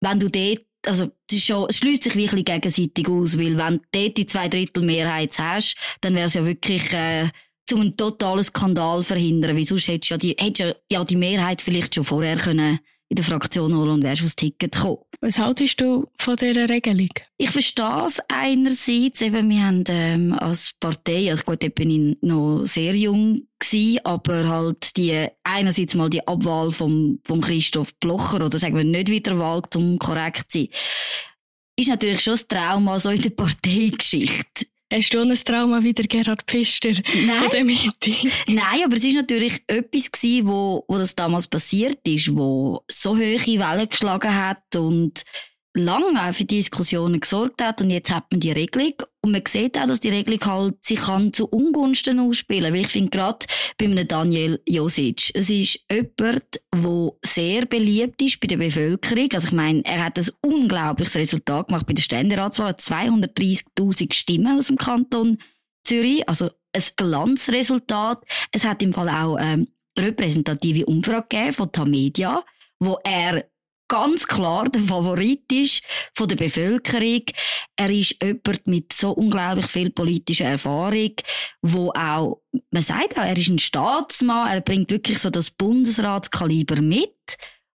wenn 0.00 0.20
du 0.20 0.28
dort, 0.28 0.64
also 0.86 1.10
es, 1.30 1.76
schließt 1.76 2.04
sich 2.04 2.16
wirklich 2.16 2.44
gegenseitig 2.44 3.08
aus, 3.08 3.38
weil 3.38 3.56
wenn 3.56 3.78
du 3.78 3.84
dort 3.92 4.16
die 4.16 4.26
Zweidrittelmehrheit 4.26 5.38
hast, 5.38 5.76
dann 6.00 6.14
wäre 6.14 6.26
es 6.26 6.34
ja 6.34 6.44
wirklich 6.44 6.92
äh, 6.92 7.28
zum 7.66 7.80
einen 7.82 7.96
totalen 7.96 8.44
Skandal 8.44 9.02
verhindern, 9.02 9.56
weil 9.56 9.64
sonst 9.64 9.88
hättest 9.88 10.10
du 10.10 10.14
ja 10.14 10.18
die, 10.18 10.36
hättest 10.38 10.60
ja, 10.90 10.98
ja 10.98 11.04
die 11.04 11.16
Mehrheit 11.16 11.60
vielleicht 11.62 11.94
schon 11.94 12.04
vorher 12.04 12.36
können 12.36 12.78
in 13.10 13.16
der 13.16 13.24
Fraktion 13.24 13.74
holen 13.74 13.90
und 13.90 14.04
wärst 14.04 14.22
aufs 14.22 14.36
Ticket 14.36 14.72
gekommen. 14.72 14.98
Was 15.20 15.38
haltest 15.38 15.80
du 15.80 16.06
von 16.18 16.36
dieser 16.36 16.68
Regelung? 16.68 17.08
Ich 17.38 17.50
verstehe 17.50 18.04
es 18.04 18.20
einerseits, 18.28 19.22
eben, 19.22 19.48
wir 19.48 19.64
haben 19.64 19.84
ähm, 19.88 20.32
als 20.34 20.74
Partei, 20.78 21.30
also 21.30 21.44
gut, 21.44 21.62
da 21.62 21.68
bin 21.68 21.90
ich 21.90 22.18
noch 22.22 22.64
sehr 22.64 22.94
jung 22.94 23.42
gewesen, 23.58 24.00
aber 24.04 24.48
halt 24.48 24.96
die, 24.96 25.26
einerseits 25.42 25.94
mal 25.94 26.10
die 26.10 26.26
Abwahl 26.26 26.70
vom, 26.70 27.18
vom 27.24 27.40
Christoph 27.40 27.94
Blocher, 27.96 28.44
oder 28.44 28.58
sagen 28.58 28.76
wir 28.76 28.84
nicht 28.84 29.08
Wiederwahl, 29.08 29.62
um 29.74 29.98
korrekt 29.98 30.52
zu 30.52 30.58
sein, 30.58 30.68
ist 31.78 31.88
natürlich 31.88 32.20
schon 32.20 32.34
das 32.34 32.46
Trauma 32.46 32.98
so 32.98 33.10
in 33.10 33.22
der 33.22 33.30
Parteigeschichte. 33.36 34.66
Hast 34.90 35.12
du 35.12 35.20
ein 35.20 35.34
Trauma 35.34 35.82
wie 35.82 35.92
der 35.92 36.06
Gerhard 36.06 36.42
Pfister 36.46 36.92
Nein. 36.92 37.36
von 37.36 37.50
der 37.50 37.64
Mitte? 37.64 38.10
Nein, 38.46 38.84
aber 38.84 38.96
es 38.96 39.04
ist 39.04 39.16
natürlich 39.16 39.62
etwas 39.66 40.10
gewesen, 40.10 40.48
wo, 40.48 40.84
wo 40.88 40.96
das 40.96 41.14
damals 41.14 41.46
passiert 41.46 41.98
ist, 42.06 42.34
wo 42.34 42.82
so 42.90 43.16
hohe 43.16 43.38
Wellen 43.46 43.88
geschlagen 43.88 44.34
hat 44.34 44.76
und 44.76 45.24
lange 45.78 46.22
auch 46.22 46.34
für 46.34 46.44
Diskussionen 46.44 47.20
gesorgt 47.20 47.62
hat 47.62 47.80
und 47.80 47.90
jetzt 47.90 48.10
hat 48.10 48.30
man 48.30 48.40
die 48.40 48.52
Regelung 48.52 48.94
und 49.20 49.32
man 49.32 49.42
sieht 49.46 49.78
auch, 49.78 49.86
dass 49.86 50.00
die 50.00 50.10
Regelung 50.10 50.40
halt 50.44 50.84
sich 50.84 51.00
kann 51.00 51.32
zu 51.32 51.46
Ungunsten 51.48 52.20
ausspielen, 52.20 52.72
weil 52.72 52.82
ich 52.82 52.88
finde 52.88 53.10
gerade 53.10 53.46
bei 53.78 53.86
einem 53.86 54.06
Daniel 54.06 54.60
Josic, 54.68 55.30
es 55.34 55.50
ist 55.50 55.80
jemand, 55.90 56.60
der 56.74 57.12
sehr 57.24 57.66
beliebt 57.66 58.20
ist 58.22 58.40
bei 58.40 58.46
der 58.46 58.58
Bevölkerung, 58.58 59.28
also 59.32 59.48
ich 59.48 59.52
meine, 59.52 59.84
er 59.84 60.04
hat 60.04 60.18
ein 60.18 60.28
unglaubliches 60.42 61.16
Resultat 61.16 61.68
gemacht 61.68 61.86
bei 61.86 61.94
der 61.94 62.02
Ständeratswahl, 62.02 62.72
230'000 62.72 64.12
Stimmen 64.12 64.58
aus 64.58 64.66
dem 64.66 64.76
Kanton 64.76 65.38
Zürich, 65.84 66.28
also 66.28 66.50
ein 66.72 66.82
Glanzresultat. 66.96 68.22
Es 68.52 68.64
hat 68.64 68.82
im 68.82 68.92
Fall 68.92 69.08
auch 69.08 69.38
ähm, 69.40 69.68
repräsentative 69.98 70.86
Umfrage 70.86 71.26
gegeben 71.28 71.52
von 71.52 71.72
Tamedia, 71.72 72.44
wo 72.78 72.98
er 73.04 73.44
ganz 73.88 74.26
klar 74.26 74.68
der 74.68 74.82
Favorit 74.82 75.50
ist 75.50 75.82
von 76.14 76.28
der 76.28 76.36
Bevölkerung. 76.36 77.22
Er 77.76 77.90
ist 77.90 78.22
jemand 78.22 78.66
mit 78.66 78.92
so 78.92 79.10
unglaublich 79.12 79.66
viel 79.66 79.90
politischer 79.90 80.44
Erfahrung, 80.44 81.14
wo 81.62 81.90
auch, 81.90 82.42
man 82.70 82.82
sagt 82.82 83.18
auch, 83.18 83.24
er 83.24 83.36
ist 83.36 83.48
ein 83.48 83.58
Staatsmann, 83.58 84.48
er 84.48 84.60
bringt 84.60 84.90
wirklich 84.90 85.18
so 85.18 85.30
das 85.30 85.50
Bundesratskaliber 85.50 86.80
mit. 86.80 87.17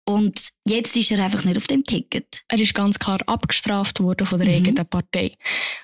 Und 0.08 0.48
jetzt 0.66 0.96
ist 0.96 1.10
er 1.10 1.22
einfach 1.22 1.44
nicht 1.44 1.58
auf 1.58 1.66
dem 1.66 1.84
Ticket. 1.84 2.42
Er 2.48 2.58
ist 2.58 2.72
ganz 2.74 2.98
klar 2.98 3.18
abgestraft 3.26 4.00
worden 4.00 4.26
von 4.26 4.38
der 4.38 4.48
Mhm. 4.48 4.54
eigenen 4.54 4.86
Partei. 4.88 5.32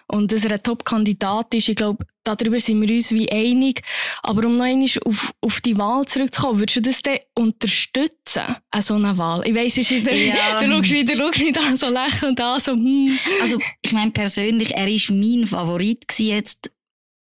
Und 0.07 0.33
dass 0.33 0.47
er 0.47 0.53
ein 0.53 0.63
Top-Kandidat 0.63 1.53
ist, 1.53 1.69
ich 1.69 1.77
glaube, 1.77 2.07
darüber 2.25 2.59
sind 2.59 2.81
wir 2.81 2.89
uns 2.95 3.13
wie 3.13 3.31
einig. 3.31 3.83
Aber 4.23 4.47
um 4.47 4.57
noch 4.57 4.65
einmal 4.65 4.89
auf, 5.05 5.31
auf 5.43 5.61
die 5.61 5.77
Wahl 5.77 6.07
zurückzukommen, 6.07 6.59
würdest 6.59 6.77
du 6.77 6.81
das 6.81 7.03
denn 7.03 7.19
unterstützen, 7.35 8.57
an 8.71 8.81
so 8.83 8.95
einer 8.95 9.19
Wahl? 9.19 9.47
Ich 9.47 9.55
weiss, 9.55 9.77
es 9.77 9.91
ist 9.91 10.01
wieder, 10.07 10.15
Ja. 10.15 10.35
du 10.61 10.69
schaust 10.75 10.93
wieder, 10.93 11.17
schaust 11.17 11.41
wieder 11.41 11.61
an, 11.61 11.77
so 11.77 11.91
lächeln 11.91 12.31
und 12.31 12.41
an, 12.41 12.61
so, 12.61 12.73
hm. 12.73 13.19
Also, 13.43 13.59
ich 13.83 13.93
meine 13.93 14.11
persönlich, 14.13 14.75
er 14.75 14.89
ist 14.89 15.11
mein 15.11 15.47
Favorit 15.47 16.05
jetzt 16.19 16.71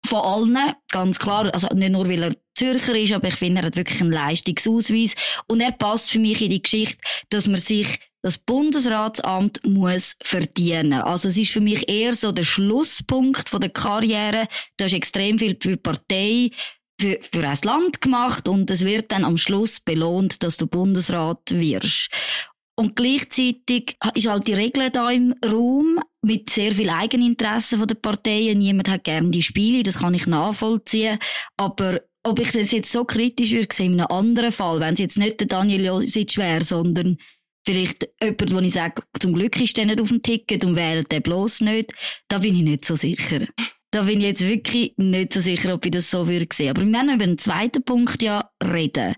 von 0.06 0.20
allen, 0.20 0.72
ganz 0.90 1.18
klar. 1.18 1.52
Also 1.52 1.68
nicht 1.74 1.90
nur, 1.92 2.08
weil 2.08 2.22
er 2.24 2.34
Zürcher 2.54 2.96
ist, 2.96 3.12
aber 3.12 3.28
ich 3.28 3.34
finde, 3.34 3.60
er 3.60 3.66
hat 3.66 3.76
wirklich 3.76 4.00
einen 4.00 4.12
Leistungsausweis. 4.12 5.14
Und 5.46 5.60
er 5.60 5.72
passt 5.72 6.10
für 6.10 6.18
mich 6.18 6.42
in 6.42 6.50
die 6.50 6.62
Geschichte, 6.62 6.98
dass 7.30 7.46
man 7.46 7.58
sich 7.58 7.98
das 8.22 8.38
Bundesratsamt 8.38 9.66
muss 9.66 10.16
verdienen. 10.22 10.94
Also 10.94 11.28
es 11.28 11.36
ist 11.36 11.50
für 11.50 11.60
mich 11.60 11.90
eher 11.90 12.14
so 12.14 12.32
der 12.32 12.44
Schlusspunkt 12.44 13.50
von 13.50 13.60
der 13.60 13.68
Karriere. 13.68 14.48
Da 14.78 14.86
ist 14.86 14.94
extrem 14.94 15.38
viel 15.38 15.56
für 15.60 15.70
die 15.70 15.76
Partei, 15.76 16.50
für, 16.98 17.18
für 17.20 17.46
ein 17.46 17.58
Land 17.64 18.00
gemacht 18.00 18.48
und 18.48 18.70
es 18.70 18.84
wird 18.84 19.12
dann 19.12 19.24
am 19.24 19.36
Schluss 19.36 19.78
belohnt, 19.78 20.42
dass 20.42 20.56
du 20.56 20.66
Bundesrat 20.66 21.50
wirst. 21.50 22.08
Und 22.76 22.96
gleichzeitig 22.96 23.96
ist 24.14 24.26
halt 24.26 24.48
die 24.48 24.54
Regel 24.54 24.90
da 24.90 25.10
im 25.10 25.34
Raum 25.44 26.00
mit 26.22 26.50
sehr 26.50 26.72
viel 26.72 26.90
Eigeninteresse 26.90 27.78
von 27.78 27.86
der 27.86 27.94
Parteien. 27.96 28.58
Niemand 28.58 28.88
hat 28.88 29.04
gerne 29.04 29.30
die 29.30 29.42
Spiele, 29.42 29.82
das 29.82 29.98
kann 29.98 30.14
ich 30.14 30.26
nachvollziehen. 30.26 31.18
Aber 31.56 32.00
ob 32.24 32.40
ich 32.40 32.54
es 32.54 32.72
jetzt 32.72 32.90
so 32.90 33.04
kritisch 33.04 33.52
würde 33.52 33.74
in 33.78 34.00
einem 34.00 34.06
anderen 34.06 34.52
Fall, 34.52 34.80
wenn 34.80 34.94
es 34.94 35.00
jetzt 35.00 35.18
nicht 35.18 35.40
der 35.40 35.46
Daniel 35.46 35.84
Josic 35.84 36.36
wäre, 36.36 36.64
sondern 36.64 37.18
vielleicht 37.66 38.08
jemand, 38.22 38.52
wo 38.52 38.58
ich 38.60 38.72
sage, 38.72 39.02
zum 39.20 39.34
Glück 39.34 39.60
ist 39.60 39.76
der 39.76 39.86
nicht 39.86 40.00
auf 40.00 40.08
dem 40.08 40.22
Ticket 40.22 40.64
und 40.64 40.76
wählt 40.76 41.12
den 41.12 41.22
bloß 41.22 41.60
nicht, 41.60 41.92
da 42.28 42.38
bin 42.38 42.54
ich 42.54 42.62
nicht 42.62 42.84
so 42.84 42.96
sicher. 42.96 43.46
Da 43.90 44.02
bin 44.02 44.20
ich 44.20 44.26
jetzt 44.26 44.48
wirklich 44.48 44.94
nicht 44.96 45.32
so 45.32 45.40
sicher, 45.40 45.72
ob 45.74 45.84
ich 45.84 45.92
das 45.92 46.10
so 46.10 46.26
würde 46.26 46.48
sehen. 46.52 46.70
Aber 46.70 46.82
wir 46.82 46.92
werden 46.92 47.14
über 47.14 47.26
den 47.26 47.38
zweiten 47.38 47.84
Punkt 47.84 48.22
ja 48.22 48.50
reden. 48.62 49.14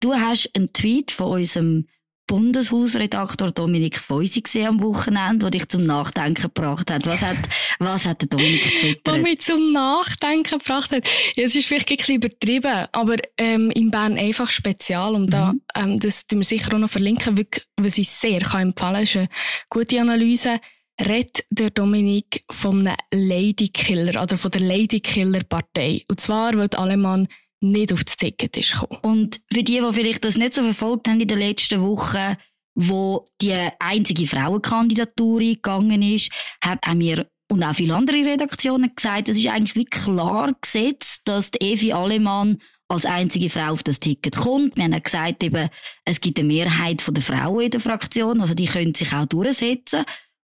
Du 0.00 0.12
hast 0.12 0.50
einen 0.54 0.72
Tweet 0.72 1.12
von 1.12 1.38
unserem 1.38 1.86
Bundeshausredaktor 2.28 3.50
Dominik 3.50 3.98
Feusi 3.98 4.42
gesehen 4.42 4.66
am 4.68 4.80
Wochenende, 4.80 5.38
der 5.46 5.50
dich 5.50 5.68
zum 5.68 5.84
Nachdenken 5.86 6.42
gebracht 6.42 6.90
hat. 6.90 7.06
Was 7.06 7.22
hat, 7.22 7.36
was 7.80 8.06
hat 8.06 8.20
der 8.20 8.28
Dominik 8.28 8.62
was 8.64 8.70
getwittert? 8.70 9.22
mich 9.22 9.40
zum 9.40 9.72
Nachdenken 9.72 10.58
gebracht 10.58 10.92
hat. 10.92 11.04
Ja, 11.36 11.44
es 11.44 11.56
ist 11.56 11.66
vielleicht 11.66 11.90
ein 11.90 11.96
bisschen 11.96 12.16
übertrieben, 12.16 12.86
aber 12.92 13.16
ähm, 13.38 13.70
in 13.72 13.90
Bern 13.90 14.16
einfach 14.16 14.48
spezial. 14.50 15.14
Und 15.14 15.32
da, 15.32 15.52
Mhm. 15.52 15.60
ähm, 15.74 15.98
das 16.00 16.26
tun 16.26 16.38
wir 16.40 16.44
sicher 16.44 16.74
auch 16.74 16.78
noch 16.78 16.90
verlinken, 16.90 17.36
wirklich, 17.36 17.64
was 17.76 17.98
ich 17.98 18.08
sehr 18.08 18.40
kann 18.40 18.60
empfehlen 18.68 18.92
kann, 18.94 19.02
ist 19.02 19.16
eine 19.16 19.28
gute 19.70 20.00
Analyse. 20.00 20.60
Redet 21.00 21.44
der 21.50 21.70
Dominik 21.70 22.44
von 22.50 22.86
einem 22.86 22.96
Ladykiller 23.12 24.22
oder 24.22 24.36
von 24.36 24.50
der 24.50 24.60
Ladykiller-Partei. 24.62 26.04
Und 26.08 26.20
zwar, 26.20 26.52
die 26.52 26.76
Alemann 26.76 27.28
nicht 27.60 27.92
auf 27.92 28.04
das 28.04 28.16
Ticket 28.16 28.56
ist 28.56 28.72
gekommen. 28.72 29.00
Und 29.02 29.40
für 29.52 29.62
die, 29.62 29.80
die 29.80 29.92
vielleicht 29.92 30.24
das 30.24 30.36
nicht 30.36 30.54
so 30.54 30.62
verfolgt 30.62 31.08
haben 31.08 31.20
in 31.20 31.28
den 31.28 31.38
letzten 31.38 31.82
Wochen, 31.82 32.36
wo 32.74 33.26
die 33.40 33.54
einzige 33.80 34.26
Frauenkandidatur 34.26 35.40
eingegangen 35.40 36.02
ist, 36.02 36.30
haben 36.62 37.00
wir 37.00 37.26
und 37.50 37.62
auch 37.62 37.74
viele 37.74 37.94
andere 37.94 38.18
Redaktionen 38.18 38.94
gesagt, 38.94 39.28
es 39.28 39.38
ist 39.38 39.48
eigentlich 39.48 39.74
wie 39.74 39.86
klar 39.86 40.54
gesetzt, 40.60 41.22
dass 41.24 41.50
die 41.50 41.72
Evi 41.72 41.92
Alemann 41.92 42.58
als 42.88 43.06
einzige 43.06 43.50
Frau 43.50 43.72
auf 43.72 43.82
das 43.82 44.00
Ticket 44.00 44.36
kommt. 44.36 44.76
Wir 44.76 44.84
haben 44.84 45.02
gesagt, 45.02 45.42
eben, 45.42 45.68
es 46.04 46.20
gibt 46.20 46.38
eine 46.38 46.48
Mehrheit 46.48 47.02
der 47.06 47.22
Frauen 47.22 47.64
in 47.64 47.70
der 47.70 47.80
Fraktion, 47.80 48.40
also 48.40 48.54
die 48.54 48.66
können 48.66 48.94
sich 48.94 49.12
auch 49.14 49.26
durchsetzen. 49.26 50.04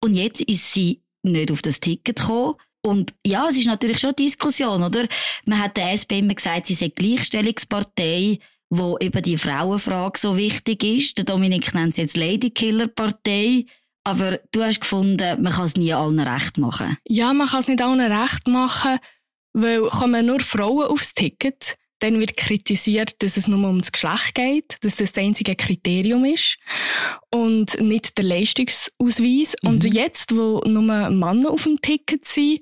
Und 0.01 0.15
jetzt 0.15 0.41
ist 0.43 0.73
sie 0.73 1.03
nicht 1.23 1.51
auf 1.51 1.63
das 1.63 1.81
Ticket 1.81 2.17
gekommen. 2.17 2.55
Und 2.85 3.15
ja, 3.27 3.49
es 3.49 3.57
ist 3.57 3.67
natürlich 3.67 3.99
schon 3.99 4.11
eine 4.11 4.17
Diskussion, 4.17 4.83
oder? 4.83 5.07
Man 5.47 5.61
hat 5.61 5.77
der 5.77 5.93
SP 5.97 6.21
immer 6.21 6.35
gesagt, 6.35 6.67
sie 6.67 6.75
sei 6.75 6.89
Gleichstellungspartei, 6.89 8.39
wo 8.69 8.99
eben 8.99 9.23
die 9.23 9.39
Frauenfrage 9.39 10.19
so 10.19 10.37
wichtig 10.37 10.85
ist. 10.85 11.17
Der 11.17 11.25
Dominik 11.25 11.73
nennt 11.75 11.93
es 11.93 11.97
jetzt 11.97 12.17
Ladykiller-Partei. 12.17 13.67
Aber 14.05 14.39
du 14.53 14.63
hast 14.63 14.81
gefunden, 14.81 15.43
man 15.43 15.53
kann 15.53 15.65
es 15.65 15.77
nie 15.77 15.95
allen 15.95 16.21
recht 16.21 16.59
machen. 16.59 16.99
Ja, 17.09 17.33
man 17.33 17.49
kann 17.49 17.61
es 17.61 17.69
nicht 17.69 17.81
allen 17.81 18.01
recht 18.01 18.49
machen, 18.49 18.99
weil 19.55 19.89
kommen 19.89 20.27
nur 20.27 20.41
Frauen 20.41 20.87
aufs 20.89 21.15
Ticket, 21.15 21.79
dann 22.01 22.21
wird 22.21 22.37
kritisiert, 22.37 23.23
dass 23.23 23.39
es 23.39 23.49
nur 23.49 23.67
um 23.67 23.81
das 23.81 23.93
Geschlecht 23.93 24.35
geht, 24.35 24.77
dass 24.83 24.97
das 24.97 25.13
das 25.13 25.25
einzige 25.25 25.57
Kriterium 25.57 26.27
ist 26.27 26.59
und 27.31 27.81
nicht 27.81 28.19
der 28.19 28.25
Leistungsausweis. 28.25 29.55
Mhm. 29.63 29.69
Und 29.69 29.85
jetzt, 29.85 30.37
wo 30.37 30.61
nur 30.67 30.83
Männer 30.83 31.51
auf 31.51 31.63
dem 31.63 31.81
Ticket 31.81 32.27
sind, 32.27 32.61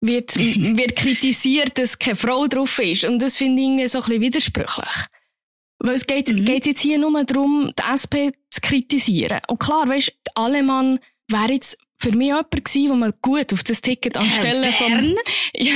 wird, 0.00 0.34
wird 0.76 0.96
kritisiert, 0.96 1.78
dass 1.78 1.98
keine 1.98 2.16
Frau 2.16 2.46
drauf 2.46 2.78
ist. 2.78 3.04
Und 3.04 3.20
das 3.20 3.36
finde 3.36 3.60
ich 3.62 3.68
irgendwie 3.68 3.88
so 3.88 3.98
ein 3.98 4.04
bisschen 4.04 4.20
widersprüchlich. 4.22 4.94
Weil 5.82 5.94
es 5.94 6.06
geht, 6.06 6.28
Mhm. 6.30 6.44
geht 6.44 6.66
jetzt 6.66 6.80
hier 6.82 6.98
nur 6.98 7.24
darum, 7.24 7.72
die 7.78 7.82
SP 7.88 8.32
zu 8.50 8.60
kritisieren. 8.60 9.40
Und 9.48 9.60
klar, 9.60 9.88
weißt, 9.88 10.12
Alemann 10.34 10.98
wäre 11.28 11.52
jetzt 11.52 11.78
für 11.98 12.12
mich 12.12 12.28
jemand 12.28 12.50
gewesen, 12.50 12.90
wo 12.90 12.94
man 12.96 13.12
gut 13.22 13.52
auf 13.52 13.62
das 13.62 13.80
Ticket 13.82 14.16
anstelle 14.16 14.72
von 14.72 15.16
ja, 15.54 15.72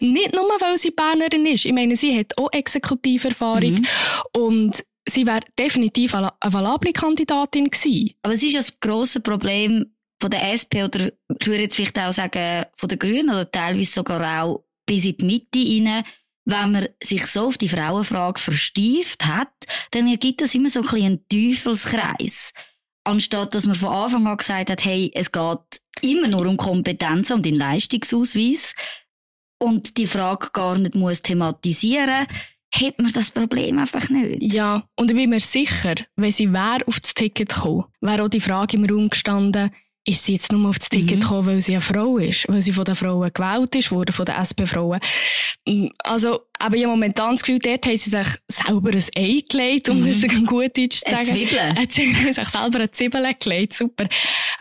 nicht 0.00 0.34
nur, 0.34 0.44
weil 0.60 0.76
sie 0.78 0.90
Bernerin 0.90 1.46
ist. 1.46 1.64
Ich 1.64 1.72
meine, 1.72 1.96
sie 1.96 2.18
hat 2.18 2.36
auch 2.38 2.52
Exekutiverfahrung 2.52 3.72
Mhm. 3.72 3.86
und 4.34 4.84
sie 5.06 5.26
wäre 5.26 5.40
definitiv 5.58 6.14
eine 6.14 6.32
valable 6.44 6.92
Kandidatin 6.92 7.64
gewesen. 7.70 8.10
Aber 8.22 8.34
es 8.34 8.42
ist 8.42 8.52
ja 8.52 8.58
das 8.60 8.78
grosse 8.80 9.20
Problem 9.20 9.86
von 10.20 10.30
der 10.30 10.52
SP 10.52 10.82
oder 10.82 11.06
ich 11.38 11.46
würde 11.46 11.62
jetzt 11.62 11.76
vielleicht 11.76 11.98
auch 11.98 12.12
sagen 12.12 12.66
von 12.76 12.88
der 12.88 12.98
Grünen 12.98 13.30
oder 13.30 13.50
teilweise 13.50 13.92
sogar 13.92 14.42
auch 14.42 14.64
bis 14.86 15.04
in 15.04 15.16
die 15.18 15.24
Mitte 15.24 15.58
hinein, 15.58 16.04
wenn 16.44 16.72
man 16.72 16.88
sich 17.02 17.26
so 17.26 17.48
auf 17.48 17.58
die 17.58 17.68
Frauenfrage 17.68 18.40
verstieft 18.40 19.26
hat, 19.26 19.52
dann 19.90 20.08
ergibt 20.08 20.40
das 20.40 20.54
immer 20.54 20.70
so 20.70 20.80
ein 20.80 20.82
bisschen 20.82 21.04
einen 21.04 21.28
Teufelskreis. 21.28 22.52
Anstatt 23.04 23.54
dass 23.54 23.66
man 23.66 23.74
von 23.74 23.90
Anfang 23.90 24.26
an 24.26 24.36
gesagt 24.36 24.70
hat, 24.70 24.84
hey, 24.84 25.10
es 25.14 25.30
geht 25.30 25.80
immer 26.02 26.28
nur 26.28 26.46
um 26.46 26.56
Kompetenzen 26.56 27.34
und 27.34 27.46
den 27.46 27.54
Leistungsausweis 27.54 28.74
und 29.58 29.98
die 29.98 30.06
Frage 30.06 30.48
gar 30.52 30.78
nicht 30.78 30.94
muss 30.94 31.22
thematisieren, 31.22 32.26
hat 32.72 32.98
man 32.98 33.12
das 33.12 33.30
Problem 33.30 33.78
einfach 33.78 34.08
nicht. 34.10 34.52
Ja, 34.52 34.86
und 34.96 35.10
ich 35.10 35.16
bin 35.16 35.30
mir 35.30 35.40
sicher, 35.40 35.94
wenn 36.16 36.30
sie 36.30 36.52
wäre 36.52 36.86
auf 36.86 37.00
das 37.00 37.14
Ticket 37.14 37.48
gekommen, 37.48 37.84
wäre 38.00 38.24
auch 38.24 38.28
die 38.28 38.40
Frage 38.40 38.76
im 38.76 38.84
Raum 38.84 39.08
gestanden, 39.08 39.70
ist 40.08 40.24
sie 40.24 40.32
jetzt 40.32 40.50
nur 40.52 40.70
auf 40.70 40.78
das 40.78 40.88
Ticket 40.88 41.16
mhm. 41.16 41.20
gekommen, 41.20 41.46
weil 41.46 41.60
sie 41.60 41.72
eine 41.72 41.82
Frau 41.82 42.16
ist, 42.16 42.48
weil 42.48 42.62
sie 42.62 42.72
von 42.72 42.84
den 42.84 42.96
Frauen 42.96 43.30
gewählt 43.32 43.74
ist, 43.74 43.92
wurde 43.92 44.12
von 44.12 44.24
den 44.24 44.36
SP-Frauen. 44.40 45.00
Mm, 45.66 45.88
also, 45.98 46.40
aber 46.58 46.76
habe 46.78 46.86
momentan 46.86 47.32
das 47.32 47.42
Gefühl, 47.42 47.58
dort 47.58 47.84
haben 47.84 47.96
sie 47.96 48.10
sich 48.10 48.28
selber 48.48 48.90
ein 48.90 49.04
Ei 49.16 49.42
gelegt, 49.48 49.90
um 49.90 50.00
mhm. 50.00 50.06
das 50.06 50.22
gut 50.46 50.78
Deutsch 50.78 51.00
zu 51.00 51.10
sagen. 51.10 51.28
Eine 51.28 51.88
Zwiebel. 51.88 51.88
Sie 51.90 52.14
haben 52.14 52.32
sich 52.32 52.48
selber 52.48 52.78
eine 52.78 52.90
Zwiebel 52.90 53.34
gelegt, 53.38 53.74
super. 53.74 54.08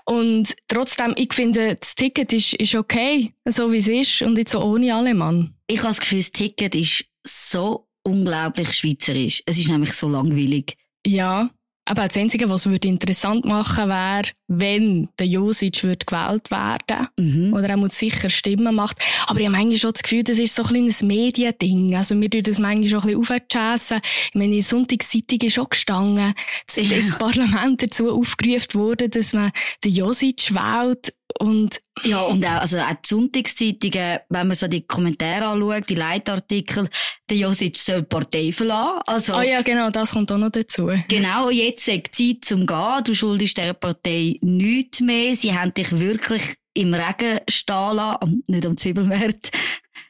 Und 0.05 0.53
trotzdem, 0.67 1.13
ich 1.17 1.33
finde, 1.33 1.75
das 1.75 1.95
Ticket 1.95 2.33
ist, 2.33 2.53
ist 2.55 2.75
okay, 2.75 3.31
so 3.45 3.71
wie 3.71 3.77
es 3.77 3.87
ist, 3.87 4.21
und 4.23 4.37
jetzt 4.37 4.51
so 4.51 4.61
ohne 4.61 4.93
Alemann. 4.93 5.55
Ich 5.67 5.79
habe 5.79 5.89
das 5.89 6.01
Gefühl, 6.01 6.19
das 6.19 6.31
Ticket 6.33 6.75
ist 6.75 7.05
so 7.25 7.87
unglaublich 8.03 8.73
schweizerisch. 8.73 9.43
Es 9.45 9.57
ist 9.57 9.69
nämlich 9.69 9.93
so 9.93 10.09
langweilig. 10.09 10.75
Ja, 11.05 11.49
aber 11.87 12.07
das 12.07 12.17
Einzige, 12.17 12.49
was 12.49 12.65
würde 12.65 12.87
interessant 12.87 13.45
machen, 13.45 13.87
wäre, 13.87 14.29
wenn 14.47 15.07
der 15.19 15.27
Josic 15.27 15.83
wird 15.83 16.05
gewählt 16.05 16.51
werden 16.51 17.07
mhm. 17.17 17.53
oder 17.53 17.69
er 17.69 17.77
muss 17.77 17.97
sicher 17.97 18.29
Stimmen 18.29 18.75
macht. 18.75 18.97
Aber 19.25 19.39
ich 19.39 19.45
habe 19.45 19.55
manchmal 19.55 19.77
schon 19.77 19.93
das 19.93 20.03
Gefühl, 20.03 20.23
das 20.23 20.37
ist 20.37 20.53
so 20.53 20.63
ein 20.63 20.67
kleines 20.67 21.01
Mediending. 21.01 21.95
Also 21.95 22.19
wir 22.19 22.29
tun 22.29 22.43
das 22.43 22.59
manchmal 22.59 22.89
schon 22.89 23.09
ein 23.09 23.19
bisschen 23.19 23.39
aufjassen. 23.39 24.01
Ich 24.29 24.35
meine, 24.35 24.53
die 24.53 24.61
Sonntagszeitung 24.61 25.39
ist 25.39 25.59
auch 25.59 25.69
gestanden. 25.69 26.33
Es 26.67 26.77
ist 26.77 26.91
das 26.91 27.17
Parlament 27.17 27.81
dazu 27.81 28.11
aufgerufen 28.11 28.73
worden, 28.73 29.09
dass 29.09 29.31
man 29.31 29.51
den 29.83 29.93
Josic 29.93 30.53
wählt. 30.53 31.13
Und 31.39 31.81
ja, 32.03 32.21
und 32.21 32.45
auch, 32.45 32.61
also 32.61 32.79
auch 32.79 32.93
die 32.93 33.07
Sonntagszeitungen, 33.07 34.19
wenn 34.29 34.47
man 34.47 34.55
so 34.55 34.67
die 34.67 34.85
Kommentare 34.85 35.45
anschaut, 35.45 35.89
die 35.89 35.95
Leitartikel, 35.95 36.89
der 37.29 37.37
Josic 37.37 37.77
soll 37.77 38.01
die 38.01 38.07
Partei 38.07 38.51
verlassen. 38.51 39.01
Also, 39.05 39.33
ah 39.33 39.43
ja, 39.43 39.61
genau, 39.61 39.89
das 39.89 40.11
kommt 40.11 40.31
auch 40.31 40.37
noch 40.37 40.49
dazu. 40.49 40.89
Genau, 41.07 41.49
jetzt 41.49 41.87
ist 41.87 42.15
Zeit 42.15 42.45
zum 42.45 42.65
Gehen. 42.65 43.03
Du 43.03 43.13
schuldest 43.13 43.57
der 43.57 43.73
Partei 43.73 44.37
nichts 44.41 45.01
mehr. 45.01 45.35
Sie 45.35 45.53
haben 45.53 45.73
dich 45.73 45.91
wirklich 45.99 46.55
im 46.73 46.93
Regen 46.93 47.39
stehen 47.49 47.95
lassen, 47.95 48.43
nicht 48.47 48.65
am 48.65 48.77
Zwiebelmarkt. 48.77 49.51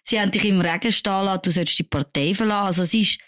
Sie 0.03 0.19
haben 0.19 0.31
dich 0.31 0.45
im 0.45 0.61
Regen 0.61 0.91
stehen 0.91 1.25
lassen, 1.25 1.41
du 1.43 1.51
sollst 1.51 1.79
die 1.79 1.83
Partei 1.83 2.33
verlassen. 2.33 2.67
Also 2.67 2.83
es 2.83 2.93
ist 2.93 3.19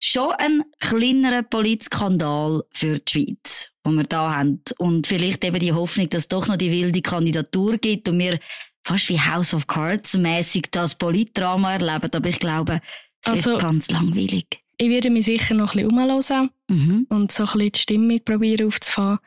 schon 0.00 0.30
ein 0.38 0.64
kleinerer 0.80 1.42
Politskandal 1.42 2.62
für 2.70 2.98
die 2.98 3.10
Schweiz, 3.10 3.70
den 3.88 3.96
wir 3.96 4.04
da 4.04 4.34
haben. 4.34 4.60
Und 4.78 5.06
vielleicht 5.06 5.44
eben 5.44 5.58
die 5.58 5.72
Hoffnung, 5.72 6.08
dass 6.08 6.22
es 6.22 6.28
doch 6.28 6.48
noch 6.48 6.56
die 6.56 6.70
wilde 6.70 7.02
Kandidatur 7.02 7.78
gibt 7.78 8.08
und 8.08 8.18
wir 8.18 8.38
fast 8.84 9.08
wie 9.08 9.20
House 9.20 9.54
of 9.54 9.66
Cards 9.66 10.16
mäßig 10.16 10.68
das 10.70 10.94
Politdrama 10.94 11.74
erleben. 11.74 12.10
Aber 12.12 12.28
ich 12.28 12.38
glaube, 12.38 12.80
es 13.24 13.30
also, 13.30 13.50
wird 13.50 13.62
ganz 13.62 13.90
langweilig. 13.90 14.46
Ich 14.78 14.88
werde 14.88 15.10
mich 15.10 15.24
sicher 15.24 15.54
noch 15.54 15.74
ein 15.74 15.88
bisschen 15.88 15.98
umhören 15.98 16.50
mhm. 16.68 17.06
und 17.08 17.32
so 17.32 17.42
ein 17.42 17.46
bisschen 17.46 17.72
die 17.72 17.78
Stimmung 17.80 18.20
probieren 18.24 18.68
aufzufahren 18.68 19.18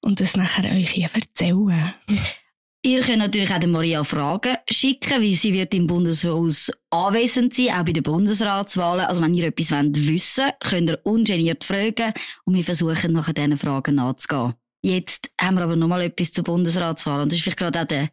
und 0.00 0.20
das 0.20 0.36
nachher 0.36 0.70
euch 0.72 0.90
hier 0.90 1.08
erzählen. 1.12 1.94
Ihr 2.84 3.00
könnt 3.00 3.18
natürlich 3.18 3.52
auch 3.52 3.66
Maria 3.66 4.04
Fragen 4.04 4.56
schicken, 4.70 5.20
wie 5.20 5.34
sie 5.34 5.52
wird 5.52 5.74
im 5.74 5.88
Bundeshaus 5.88 6.70
anwesend 6.90 7.52
sein, 7.52 7.70
auch 7.70 7.84
bei 7.84 7.92
den 7.92 8.04
Bundesratswahlen. 8.04 9.06
Also 9.06 9.20
wenn 9.20 9.34
ihr 9.34 9.48
etwas 9.48 9.72
wollt 9.72 10.08
wissen 10.08 10.50
könnt 10.60 10.90
ihr 10.90 11.00
ungeniert 11.02 11.64
fragen 11.64 12.12
und 12.44 12.54
wir 12.54 12.62
versuchen 12.62 13.12
nachher 13.12 13.34
diesen 13.34 13.58
Fragen 13.58 13.96
nachzugehen. 13.96 14.54
Jetzt 14.82 15.30
haben 15.40 15.56
wir 15.56 15.64
aber 15.64 15.74
noch 15.74 15.88
mal 15.88 16.02
etwas 16.02 16.30
zur 16.30 16.44
Bundesratswahl 16.44 17.20
und 17.20 17.32
das 17.32 17.38
ist 17.38 17.42
vielleicht 17.42 17.58
gerade 17.58 17.80
auch 17.80 17.84
der 17.84 18.10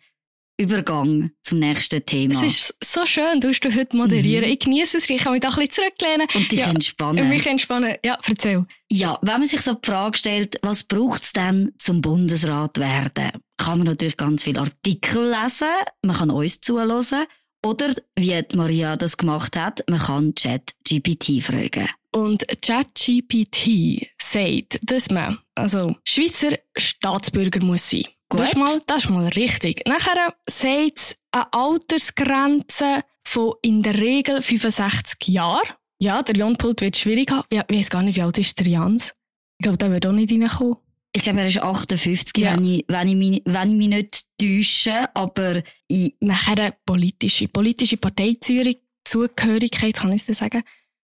Übergang 0.57 1.31
zum 1.41 1.59
nächsten 1.59 2.05
Thema. 2.05 2.33
Es 2.33 2.41
ist 2.41 2.77
so 2.81 3.05
schön, 3.05 3.39
du 3.41 3.51
du 3.51 3.75
heute 3.75 3.97
moderieren. 3.97 4.45
Mhm. 4.45 4.53
Ich 4.53 4.59
genieße 4.59 4.97
es, 4.97 5.09
ich 5.09 5.21
kann 5.21 5.33
mich 5.33 5.41
da 5.41 5.49
ein 5.49 5.55
bisschen 5.55 5.71
zurücklehnen. 5.71 6.27
Und 6.33 6.51
dich 6.51 6.59
ja, 6.61 6.69
entspannen. 6.69 7.23
Und 7.23 7.29
mich 7.29 7.45
entspannen. 7.45 7.95
Ja, 8.03 8.17
erzähl. 8.25 8.65
Ja, 8.91 9.19
wenn 9.21 9.39
man 9.39 9.47
sich 9.47 9.61
so 9.61 9.73
die 9.73 9.85
Frage 9.85 10.17
stellt, 10.17 10.57
was 10.61 10.83
braucht 10.83 11.23
es 11.23 11.33
denn 11.33 11.73
zum 11.77 12.01
Bundesrat 12.01 12.77
werden? 12.79 13.31
Kann 13.57 13.79
man 13.79 13.87
natürlich 13.87 14.17
ganz 14.17 14.43
viele 14.43 14.61
Artikel 14.61 15.29
lesen, 15.29 15.67
man 16.03 16.15
kann 16.15 16.29
uns 16.29 16.61
zuhören 16.61 17.25
oder, 17.65 17.95
wie 18.15 18.43
Maria 18.55 18.95
das 18.95 19.17
gemacht 19.17 19.57
hat, 19.57 19.83
man 19.89 19.99
kann 19.99 20.35
ChatGPT 20.35 21.41
fragen. 21.41 21.89
Und 22.11 22.45
ChatGPT 22.61 24.07
sagt, 24.21 24.79
dass 24.83 25.09
man 25.09 25.39
also 25.55 25.95
Schweizer 26.03 26.57
Staatsbürger 26.77 27.65
muss 27.65 27.89
sein. 27.89 28.03
Gut. 28.29 28.39
Das 28.39 28.49
ist 28.49 28.57
mal, 28.57 28.81
das 28.87 29.03
ist 29.03 29.09
mal 29.09 29.27
richtig. 29.27 29.83
Nachher 29.87 30.33
sagt 30.49 30.97
es 30.97 31.17
eine 31.31 31.53
Altersgrenze 31.53 33.01
von 33.23 33.53
in 33.61 33.83
der 33.83 33.95
Regel 33.95 34.41
65 34.41 35.27
Jahren. 35.27 35.67
Ja, 35.99 36.23
der 36.23 36.35
Jan 36.35 36.57
Pult 36.57 36.81
wird 36.81 36.97
schwierig 36.97 37.31
haben. 37.31 37.45
Ich 37.49 37.61
weiß 37.69 37.89
gar 37.89 38.01
nicht, 38.01 38.17
wie 38.17 38.21
alt 38.21 38.37
ist 38.37 38.59
der 38.59 38.67
Jans? 38.67 39.15
Ich 39.59 39.63
glaube, 39.63 39.77
der 39.77 39.91
wird 39.91 40.05
auch 40.05 40.11
nicht 40.11 40.29
reinkommen. 40.31 40.75
Ich 41.13 41.23
glaube, 41.23 41.39
er 41.39 41.47
ist 41.47 41.61
58, 41.61 42.37
ja. 42.37 42.53
wenn, 42.53 42.65
ich, 42.65 42.83
wenn, 42.89 43.07
ich 43.07 43.15
mich, 43.15 43.41
wenn 43.45 43.69
ich 43.69 43.75
mich 43.75 43.87
nicht 43.87 44.25
täusche. 44.37 45.15
Aber 45.15 45.63
ich 45.87 46.13
nachher 46.19 46.75
politische, 46.85 47.47
politische 47.47 47.95
Parteizugehörigkeit, 47.95 49.95
kann 49.95 50.11
ich 50.11 50.25
das 50.25 50.39
sagen. 50.39 50.61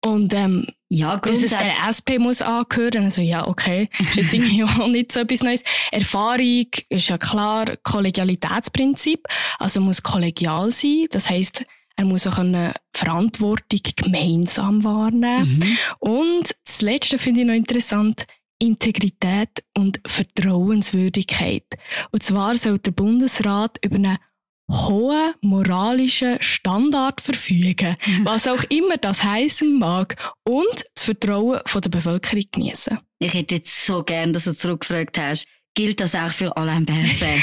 Und 0.05 0.33
ähm, 0.33 0.67
ja, 0.89 1.15
dass 1.17 1.43
es 1.43 1.51
der 1.51 1.71
SP 1.87 2.19
muss 2.19 2.41
angehören. 2.41 3.05
Also 3.05 3.21
ja, 3.21 3.47
okay, 3.47 3.89
ist 3.99 4.15
jetzt 4.15 4.33
irgendwie 4.33 4.63
auch 4.63 4.87
nicht 4.87 5.13
so 5.13 5.21
etwas 5.21 5.43
Neues. 5.43 5.63
Erfahrung 5.91 6.67
ist 6.89 7.07
ja 7.07 7.17
klar 7.17 7.65
Kollegialitätsprinzip, 7.83 9.25
also 9.59 9.79
muss 9.79 10.03
kollegial 10.03 10.71
sein. 10.71 11.05
Das 11.11 11.29
heißt, 11.29 11.63
er 11.95 12.05
muss 12.05 12.27
auch 12.27 12.37
eine 12.37 12.73
Verantwortung 12.93 13.79
gemeinsam 13.95 14.83
wahrnehmen. 14.83 15.59
Mhm. 15.59 15.77
Und 15.99 16.55
das 16.65 16.81
Letzte 16.81 17.17
finde 17.17 17.41
ich 17.41 17.47
noch 17.47 17.53
interessant. 17.53 18.25
Integrität 18.59 19.63
und 19.77 20.01
Vertrauenswürdigkeit. 20.05 21.65
Und 22.11 22.23
zwar 22.23 22.55
soll 22.55 22.79
der 22.79 22.91
Bundesrat 22.91 23.77
über 23.83 23.95
eine 23.95 24.19
hohen 24.69 25.33
moralischen 25.41 26.41
Standard 26.41 27.21
verfügen, 27.21 27.97
was 28.23 28.47
auch 28.47 28.63
immer 28.69 28.97
das 28.97 29.23
heißen 29.23 29.77
mag, 29.77 30.15
und 30.43 30.85
das 30.95 31.05
Vertrauen 31.05 31.59
von 31.65 31.81
der 31.81 31.89
Bevölkerung 31.89 32.43
genießen. 32.51 32.97
Ich 33.19 33.33
hätte 33.33 33.55
jetzt 33.55 33.85
so 33.85 34.03
gern, 34.03 34.33
dass 34.33 34.45
du 34.45 34.53
zurückgefragt 34.53 35.17
hast, 35.17 35.47
gilt 35.73 35.99
das 35.99 36.15
auch 36.15 36.29
für 36.29 36.55
Alain 36.55 36.85
Berset? 36.85 37.41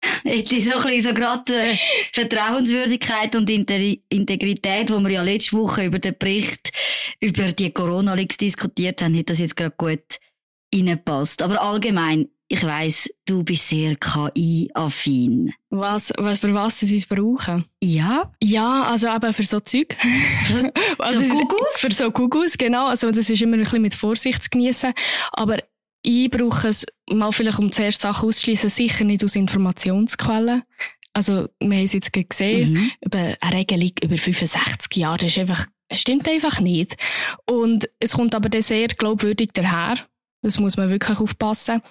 hätte 0.24 0.60
so 0.60 0.72
ein 0.72 0.82
bisschen 0.82 1.02
so 1.02 1.14
gerade 1.14 1.54
äh, 1.54 1.76
Vertrauenswürdigkeit 2.12 3.34
und 3.36 3.50
Integrität, 3.50 4.90
wo 4.90 5.00
wir 5.00 5.10
ja 5.10 5.22
letzte 5.22 5.56
Woche 5.56 5.86
über 5.86 5.98
den 5.98 6.14
Bericht 6.18 6.70
über 7.20 7.52
die 7.52 7.72
Corona-Leaks 7.72 8.36
diskutiert 8.36 9.02
haben, 9.02 9.14
hätte 9.14 9.32
das 9.32 9.40
jetzt 9.40 9.56
gerade 9.56 9.74
gut 9.76 10.18
reinpasst. 10.74 11.42
Aber 11.42 11.60
allgemein, 11.60 12.28
ich 12.50 12.64
weiss, 12.64 13.10
du 13.26 13.44
bist 13.44 13.68
sehr 13.68 13.94
KI-affin. 13.96 15.52
Was, 15.68 16.12
was, 16.16 16.38
für 16.38 16.54
was 16.54 16.80
sie 16.80 16.96
es 16.96 17.06
brauchen? 17.06 17.66
Ja. 17.82 18.32
Ja, 18.42 18.84
also 18.84 19.08
eben 19.08 19.34
für 19.34 19.42
so 19.42 19.60
Zeug. 19.60 19.94
So, 20.46 20.54
also 20.98 21.22
so 21.22 21.38
Gugus? 21.40 21.76
Für 21.76 21.92
so 21.92 22.10
Gugus, 22.10 22.56
genau. 22.56 22.86
Also 22.86 23.10
das 23.10 23.28
ist 23.28 23.42
immer 23.42 23.56
ein 23.56 23.64
bisschen 23.64 23.82
mit 23.82 23.94
Vorsicht 23.94 24.44
zu 24.44 24.50
genießen. 24.50 24.94
Aber 25.32 25.58
ich 26.02 26.30
brauche 26.30 26.68
es 26.68 26.86
mal 27.10 27.32
vielleicht, 27.32 27.58
um 27.58 27.70
zuerst 27.70 28.00
Sachen 28.00 28.28
auszuschließen, 28.28 28.70
sicher 28.70 29.04
nicht 29.04 29.22
aus 29.24 29.36
Informationsquellen. 29.36 30.62
Also, 31.12 31.48
wir 31.60 31.76
haben 31.76 31.84
es 31.84 31.92
jetzt 31.92 32.12
gesehen, 32.12 32.74
mhm. 32.74 32.90
über 33.04 33.34
eine 33.40 33.56
Regelung 33.56 33.90
über 34.02 34.16
65 34.16 34.96
Jahre, 34.96 35.18
das 35.18 35.32
ist 35.32 35.38
einfach, 35.38 35.66
stimmt 35.92 36.28
einfach 36.28 36.60
nicht. 36.60 36.96
Und 37.44 37.90
es 37.98 38.12
kommt 38.12 38.34
aber 38.34 38.48
dann 38.48 38.62
sehr 38.62 38.88
glaubwürdig 38.88 39.50
daher. 39.52 39.96
Das 40.42 40.58
muss 40.58 40.76
man 40.76 40.90
wirklich 40.90 41.18
aufpassen. 41.18 41.82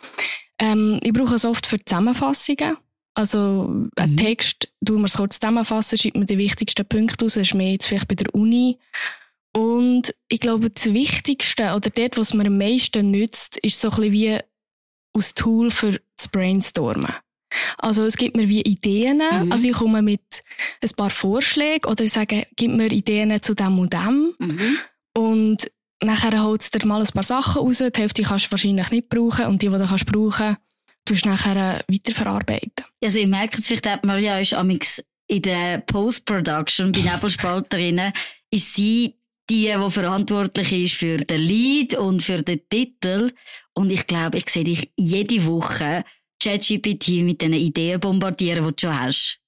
Ähm, 0.60 1.00
ich 1.04 1.14
brauche 1.14 1.36
es 1.36 1.46
oft 1.46 1.68
für 1.68 1.80
Zusammenfassungen. 1.84 2.78
Also, 3.14 3.68
mhm. 3.68 3.90
ein 3.96 4.16
Text, 4.16 4.72
du 4.82 4.98
musst 4.98 5.18
kurz 5.18 5.40
zusammenfassen, 5.40 5.98
schreibt 5.98 6.18
man 6.18 6.28
die 6.28 6.38
wichtigsten 6.38 6.86
Punkte 6.86 7.26
aus, 7.26 7.34
das 7.34 7.48
ist 7.48 7.54
mehr 7.56 7.72
jetzt 7.72 7.88
vielleicht 7.88 8.08
bei 8.08 8.16
der 8.16 8.34
Uni. 8.34 8.78
Und 9.56 10.14
ich 10.30 10.40
glaube, 10.40 10.70
das 10.70 10.94
Wichtigste 10.94 11.74
oder 11.74 11.90
dort, 11.90 12.18
was 12.18 12.36
man 12.36 12.46
am 12.46 12.58
meisten 12.60 13.10
nützt, 13.10 13.58
ist 13.58 13.82
so 13.82 13.90
ein 13.90 13.96
bisschen 13.96 14.14
wie 14.14 14.40
aus 15.14 15.34
Tool 15.34 15.72
für 15.72 16.00
das 16.16 16.28
Brainstormen. 16.28 17.12
Also 17.78 18.04
es 18.04 18.18
gibt 18.18 18.36
mir 18.36 18.50
wie 18.50 18.62
Ideen, 18.62 19.18
mhm. 19.18 19.52
also 19.52 19.68
ich 19.68 19.74
komme 19.74 20.02
mit 20.02 20.44
ein 20.82 20.90
paar 20.96 21.10
Vorschlägen 21.10 21.90
oder 21.90 22.06
sage, 22.08 22.46
gib 22.56 22.72
mir 22.72 22.92
Ideen 22.92 23.42
zu 23.42 23.56
dem 23.56 23.80
und 23.80 23.94
dem. 23.94 24.36
Mhm. 24.38 24.78
Und 25.16 25.72
Nachher 26.04 26.44
holst 26.44 26.74
du 26.76 26.80
dir 26.80 26.88
mal 26.88 27.02
ein 27.02 27.08
paar 27.08 27.24
Sachen 27.24 27.62
raus, 27.62 27.78
die 27.78 28.00
Hälfte 28.00 28.22
kannst 28.22 28.48
du 28.48 28.52
wahrscheinlich 28.52 28.92
nicht 28.92 29.10
brauchen 29.10 29.46
und 29.48 29.62
die, 29.62 29.70
die 29.70 29.78
du 29.78 29.88
kannst 29.88 30.06
brauchen 30.06 30.58
du 31.08 31.30
nachher 31.30 31.84
weiterverarbeiten. 31.88 32.86
Also 33.04 33.20
ich 33.20 33.28
merke 33.28 33.58
es 33.58 33.68
vielleicht, 33.68 34.06
Maria 34.06 34.40
ist 34.40 34.54
amix 34.54 35.04
in 35.28 35.42
der 35.42 35.80
Post-Production 35.80 36.92
bei 36.92 37.02
Nebelspalterinnen, 37.02 38.14
ist 38.52 38.76
sie 38.76 39.16
die, 39.50 39.74
die 39.74 39.92
verantwortlich 39.92 40.74
ist 40.74 40.96
für 40.96 41.18
den 41.18 41.40
Lead 41.40 41.94
und 41.96 42.22
für 42.22 42.42
den 42.42 42.62
Titel. 42.70 43.32
Und 43.74 43.92
ich 43.92 44.06
glaube, 44.08 44.40
ich 44.40 44.50
sehe 44.50 44.64
dich 44.64 44.92
jede 44.98 45.46
Woche 45.46 46.04
ChatGPT 46.42 47.24
mit 47.24 47.42
den 47.42 47.54
Ideen 47.54 48.00
bombardieren, 48.00 48.66
die 48.66 48.72
du 48.72 48.80
schon 48.80 49.00
hast. 49.00 49.40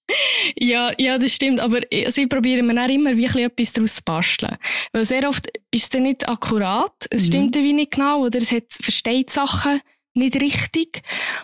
Ja, 0.58 0.92
ja, 0.98 1.18
das 1.18 1.34
stimmt. 1.34 1.60
Aber 1.60 1.82
sie 2.08 2.28
probieren 2.28 2.68
mir 2.68 2.84
auch 2.84 2.90
immer 2.90 3.16
wirklich 3.16 3.46
etwas 3.46 3.74
daraus 3.74 3.96
zu 3.96 4.04
basteln. 4.04 4.58
Weil 4.92 5.06
sehr 5.06 5.28
oft 5.28 5.48
ist 5.72 5.84
es 5.84 5.90
dann 5.90 6.04
nicht 6.04 6.28
akkurat. 6.28 6.94
Es 7.10 7.24
mhm. 7.24 7.28
stimmt 7.28 7.56
dann 7.56 7.64
wie 7.64 7.74
nicht 7.74 7.92
genau 7.92 8.26
oder 8.26 8.40
es 8.40 8.52
hat, 8.52 8.66
versteht 8.72 9.30
Sachen 9.30 9.82
nicht 10.16 10.42
richtig. 10.42 11.02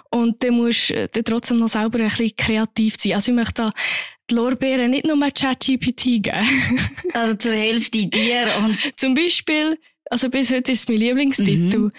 Und 0.10 0.43
dann 0.43 0.56
musst 0.56 0.89
du 0.89 1.23
trotzdem 1.23 1.58
noch 1.58 1.67
selber 1.67 1.99
ein 1.99 2.10
bisschen 2.10 2.36
kreativ 2.36 2.95
sein. 2.97 3.13
Also 3.13 3.32
ich 3.32 3.36
möchte 3.36 3.54
da 3.54 3.73
die 4.30 4.36
Lorbeeren 4.36 4.91
nicht 4.91 5.06
nur 5.06 5.17
ChatGPT 5.32 6.23
geben. 6.23 6.32
also 7.13 7.36
zur 7.36 7.54
Hälfte 7.54 8.08
dir 8.08 8.47
und... 8.63 8.78
Zum 8.97 9.13
Beispiel, 9.13 9.80
also 10.10 10.30
bis 10.30 10.51
heute 10.51 10.71
ist 10.71 10.82
es 10.82 10.88
mein 10.88 10.97
Lieblingstitel. 10.97 11.78
Mhm. 11.78 11.91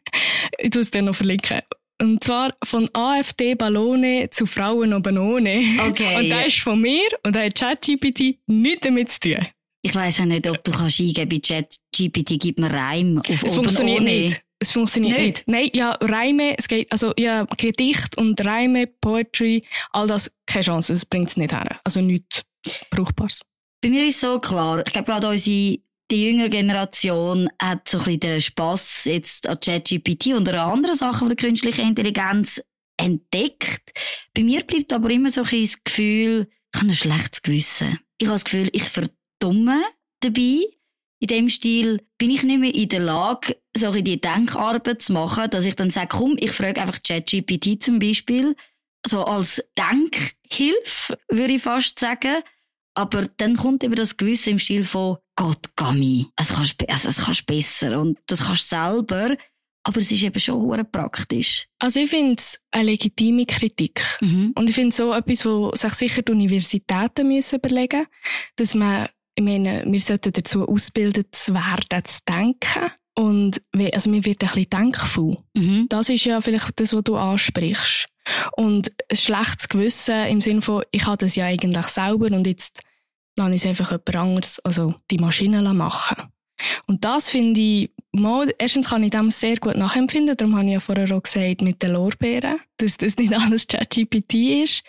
ich 0.59 0.71
tue 0.71 0.83
es 0.83 0.91
dir 0.91 1.03
noch 1.03 1.15
verlinken. 1.15 1.61
Und 2.03 2.25
zwar 2.25 2.53
von 2.65 2.91
AfD 2.95 3.55
Ballone 3.55 4.29
zu 4.31 4.45
Frauen 4.45 4.93
oben 4.93 5.19
ohne. 5.19 5.63
Okay. 5.89 6.17
Und 6.17 6.31
das 6.31 6.47
ist 6.49 6.59
von 6.59 6.81
mir 6.81 7.09
und 7.23 7.37
da 7.37 7.45
hat 7.45 7.55
ChatGPT 7.55 8.39
nichts 8.49 8.81
damit 8.81 9.09
zu 9.09 9.21
tun. 9.21 9.47
Ich 9.83 9.95
weiss 9.95 10.21
auch 10.21 10.25
nicht, 10.25 10.49
ob 10.49 10.65
du 10.65 10.73
kannst 10.73 11.01
eingeben 11.01 11.29
bei 11.29 11.39
ChatGPT 11.39 12.41
gibt 12.41 12.59
mir 12.59 12.73
Reim 12.73 13.19
auf 13.19 13.43
Es 13.45 13.55
funktioniert 13.55 14.01
ohne. 14.01 14.11
nicht. 14.11 14.43
Es 14.59 14.73
funktioniert 14.73 15.17
nicht. 15.17 15.27
nicht. 15.27 15.49
Nein, 15.49 15.71
ja, 15.75 15.93
Reime, 16.01 16.57
es 16.59 16.67
geht, 16.67 16.91
also, 16.91 17.13
ja, 17.17 17.45
Gedicht 17.57 18.17
und 18.19 18.45
Reime, 18.45 18.89
Poetry, 18.89 19.63
all 19.93 20.09
das, 20.09 20.33
keine 20.47 20.65
Chance, 20.65 20.93
es 20.93 21.05
bringt 21.05 21.29
es 21.29 21.37
nicht 21.37 21.53
her. 21.53 21.81
Also 21.85 22.01
nichts 22.01 22.43
Brauchbares. 22.91 23.43
Bei 23.81 23.91
mir 23.91 24.07
ist 24.07 24.21
so 24.21 24.41
klar, 24.41 24.83
ich 24.85 24.93
glaube 24.93 25.07
gerade 25.07 25.29
unsere 25.29 25.79
die 26.11 26.29
jüngere 26.29 26.49
Generation 26.49 27.49
hat 27.61 27.89
so 27.89 27.99
ein 27.99 28.05
bisschen 28.05 28.21
den 28.21 28.41
Spass 28.41 29.05
jetzt 29.05 29.49
an 29.49 29.61
ChatGPT 29.61 30.29
und 30.29 30.49
an 30.49 30.57
anderen 30.57 30.97
Sachen 30.97 31.21
von 31.21 31.29
der 31.29 31.37
künstlichen 31.37 31.89
Intelligenz 31.89 32.63
entdeckt. 32.97 33.93
Bei 34.35 34.43
mir 34.43 34.63
bleibt 34.63 34.93
aber 34.93 35.11
immer 35.11 35.31
so 35.31 35.43
ein 35.43 35.63
das 35.63 35.83
Gefühl, 35.83 36.49
ich 36.75 36.81
habe 36.81 36.91
ein 36.91 36.95
schlechtes 36.95 37.43
Gewissen. 37.43 37.99
Ich 38.19 38.27
habe 38.27 38.35
das 38.35 38.45
Gefühl, 38.45 38.69
ich 38.73 38.85
verdumme 38.85 39.83
dabei. 40.21 40.61
In 41.21 41.29
dem 41.29 41.49
Stil 41.49 42.05
bin 42.19 42.31
ich 42.31 42.43
nicht 42.43 42.59
mehr 42.59 42.75
in 42.75 42.89
der 42.89 43.01
Lage, 43.01 43.57
so 43.77 43.93
die 43.93 44.21
Denkarbeit 44.21 45.03
zu 45.03 45.13
machen, 45.13 45.49
dass 45.51 45.65
ich 45.65 45.77
dann 45.77 45.91
sage, 45.91 46.09
komm, 46.11 46.37
ich 46.39 46.51
frage 46.51 46.81
einfach 46.81 47.03
ChatGPT 47.03 47.83
zum 47.83 48.01
Beispiel, 48.01 48.57
so 49.07 49.25
als 49.25 49.65
Denkhilfe, 49.79 51.19
würde 51.29 51.55
ich 51.55 51.63
fast 51.63 51.99
sagen. 51.99 52.43
Aber 52.95 53.29
dann 53.37 53.57
kommt 53.57 53.85
eben 53.85 53.95
das 53.95 54.17
Gewissen 54.17 54.51
im 54.51 54.59
Stil 54.59 54.85
von, 54.85 55.19
Gott, 55.43 55.75
Gami, 55.75 56.29
es 56.37 56.55
kannst, 56.55 56.89
also, 56.89 57.09
es 57.09 57.25
kannst 57.25 57.47
besser 57.47 58.01
und 58.01 58.17
das 58.29 58.47
kannst 58.47 58.69
selber. 58.69 59.37
Aber 59.83 59.99
es 59.99 60.13
ist 60.13 60.23
eben 60.23 60.39
schon 60.39 60.71
sehr 60.71 60.85
praktisch. 60.85 61.67
Also 61.81 61.99
ich 61.99 62.11
finde 62.11 62.37
es 62.39 62.61
eine 62.71 62.91
legitime 62.91 63.45
Kritik. 63.45 64.05
Mhm. 64.21 64.53
Und 64.55 64.69
ich 64.69 64.77
finde 64.77 64.91
es 64.91 64.99
so 64.99 65.13
etwas, 65.13 65.45
wo 65.45 65.73
sich 65.75 65.93
sicher 65.95 66.23
die 66.23 66.31
Universitäten 66.31 67.27
müssen 67.27 67.57
überlegen 67.57 68.07
dass 68.55 68.77
man, 68.77 69.09
ich 69.35 69.43
meine, 69.43 69.83
wir 69.85 69.99
sollten 69.99 70.33
dazu 70.33 70.69
ausgebildet 70.69 71.35
werden, 71.49 72.05
zu 72.05 72.21
denken. 72.29 72.93
Und 73.17 73.61
also 73.93 74.11
man 74.11 74.25
wird 74.25 74.45
ein 74.45 74.47
bisschen 74.47 74.71
denkvoll. 74.71 75.39
Mhm. 75.57 75.87
Das 75.89 76.09
ist 76.09 76.25
ja 76.25 76.41
vielleicht 76.41 76.79
das, 76.79 76.93
was 76.93 77.03
du 77.03 77.17
ansprichst. 77.17 78.07
Und 78.57 78.93
ein 79.11 79.17
schlechtes 79.17 79.69
Gewissen 79.69 80.27
im 80.27 80.41
Sinne 80.41 80.63
von, 80.63 80.85
ich 80.93 81.05
habe 81.05 81.17
das 81.17 81.35
ja 81.35 81.47
eigentlich 81.47 81.87
selber 81.87 82.27
und 82.27 82.47
jetzt 82.47 82.79
lasse 83.37 83.51
ich 83.51 83.63
es 83.63 83.67
einfach 83.67 83.91
jemand 83.91 84.17
anderes, 84.17 84.61
also 84.61 84.95
die 85.11 85.19
Maschine 85.19 85.63
machen. 85.73 86.17
Und 86.87 87.05
das 87.05 87.29
finde 87.29 87.61
ich, 87.61 87.91
mal, 88.13 88.53
erstens 88.59 88.91
kann 88.91 89.03
ich 89.03 89.11
dem 89.11 89.31
sehr 89.31 89.57
gut 89.57 89.77
nachempfinden, 89.77 90.37
darum 90.37 90.57
habe 90.57 90.67
ich 90.67 90.73
ja 90.75 90.81
vorher 90.81 91.13
auch 91.17 91.23
gesagt 91.23 91.63
mit 91.63 91.83
den 91.83 91.93
Lorbeeren, 91.93 92.61
dass 92.77 92.97
das 92.97 93.17
nicht 93.17 93.33
alles 93.33 93.67
ChatGPT 93.67 94.35
ist. 94.63 94.83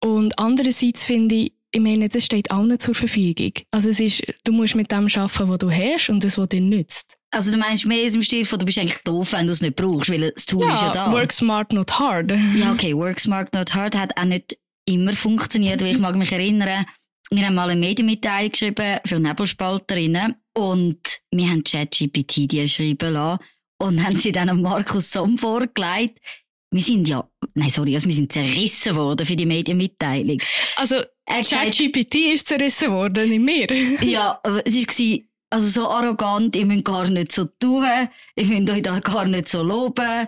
Und 0.00 0.38
andererseits 0.38 1.04
finde 1.04 1.34
ich, 1.34 1.52
ich 1.72 1.80
meine, 1.80 2.08
das 2.08 2.24
steht 2.24 2.50
allen 2.50 2.78
zur 2.78 2.94
Verfügung. 2.94 3.52
Also 3.70 3.90
es 3.90 4.00
ist, 4.00 4.22
du 4.44 4.52
musst 4.52 4.74
mit 4.74 4.90
dem 4.90 5.06
arbeiten, 5.06 5.48
was 5.48 5.58
du 5.58 5.70
hast 5.70 6.08
und 6.08 6.24
das, 6.24 6.38
was 6.38 6.48
dir 6.48 6.60
nützt. 6.60 7.16
Also 7.30 7.50
du 7.50 7.58
meinst 7.58 7.86
mehr 7.86 8.02
im 8.02 8.22
Stil 8.22 8.44
von, 8.44 8.58
du 8.58 8.64
bist 8.64 8.78
eigentlich 8.78 9.02
doof, 9.04 9.32
wenn 9.32 9.46
du 9.46 9.52
es 9.52 9.60
nicht 9.60 9.76
brauchst, 9.76 10.10
weil 10.10 10.32
das 10.32 10.46
Tool 10.46 10.62
ja, 10.62 10.72
ist 10.72 10.82
ja 10.82 10.90
da. 10.90 11.12
work 11.12 11.32
smart, 11.32 11.72
not 11.72 11.98
hard. 11.98 12.32
Ja, 12.54 12.72
okay, 12.72 12.94
work 12.94 13.20
smart, 13.20 13.52
not 13.52 13.74
hard 13.74 13.96
hat 13.96 14.16
auch 14.16 14.24
nicht 14.24 14.56
immer 14.86 15.12
funktioniert, 15.12 15.82
weil 15.82 15.92
ich 15.92 15.98
mag 15.98 16.14
mich 16.14 16.32
erinnern, 16.32 16.86
wir 17.30 17.46
haben 17.46 17.54
mal 17.54 17.70
eine 17.70 17.80
Medienmitteilung 17.80 18.52
geschrieben 18.52 18.98
für 19.04 19.18
Nebelspalterinnen 19.18 20.36
und 20.54 21.00
wir 21.30 21.50
haben 21.50 21.64
ChatGPT 21.64 22.52
die 22.52 22.68
schreiben 22.68 23.12
lassen 23.12 23.42
und 23.78 24.04
haben 24.04 24.16
sie 24.16 24.32
dann 24.32 24.48
an 24.48 24.62
Markus 24.62 25.10
Somm 25.10 25.36
vorgelegt. 25.36 26.18
Wir 26.70 26.82
sind 26.82 27.08
ja, 27.08 27.28
nein, 27.54 27.70
sorry, 27.70 27.94
also 27.94 28.06
wir 28.06 28.14
sind 28.14 28.32
zerrissen 28.32 28.96
worden 28.96 29.26
für 29.26 29.36
die 29.36 29.46
Medienmitteilung. 29.46 30.38
Also, 30.76 30.96
ChatGPT 31.26 32.14
ist 32.34 32.48
zerrissen 32.48 32.90
worden, 32.90 33.28
nicht 33.28 33.40
mehr. 33.40 33.66
ja, 34.02 34.40
es 34.64 34.74
war 34.74 35.18
also 35.50 35.68
so 35.68 35.88
arrogant, 35.88 36.56
ihr 36.56 36.66
müsst 36.66 36.84
gar 36.84 37.08
nicht 37.08 37.32
so 37.32 37.44
tun, 37.44 37.84
ihr 38.36 38.46
müsst 38.46 38.70
euch 38.70 38.82
da 38.82 38.98
gar 39.00 39.26
nicht 39.26 39.48
so 39.48 39.62
loben. 39.62 40.26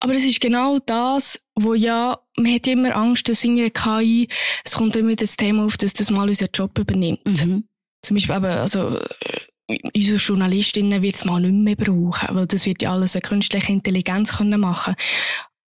Aber 0.00 0.14
es 0.14 0.24
ist 0.24 0.40
genau 0.40 0.78
das, 0.78 1.42
wo 1.54 1.74
ja, 1.74 2.18
man 2.36 2.54
hat 2.54 2.66
immer 2.66 2.96
Angst, 2.96 3.28
dass 3.28 3.44
irgendwie 3.44 3.70
KI, 3.70 4.28
es 4.64 4.72
kommt 4.72 4.96
immer 4.96 5.14
das 5.14 5.36
Thema 5.36 5.64
auf, 5.66 5.76
dass 5.76 5.92
das 5.92 6.10
mal 6.10 6.28
unseren 6.28 6.48
Job 6.54 6.78
übernimmt. 6.78 7.26
Mhm. 7.26 7.64
Zum 8.02 8.16
Beispiel 8.16 8.36
eben, 8.36 8.46
also, 8.46 8.98
äh, 8.98 9.78
unsere 9.94 10.16
Journalistinnen 10.16 11.02
wird 11.02 11.16
es 11.16 11.24
mal 11.26 11.40
nicht 11.40 11.52
mehr 11.52 11.76
brauchen, 11.76 12.34
weil 12.34 12.46
das 12.46 12.64
wird 12.64 12.82
ja 12.82 12.92
alles 12.92 13.14
eine 13.14 13.22
künstliche 13.22 13.72
Intelligenz 13.72 14.38
können 14.38 14.60
machen. 14.60 14.94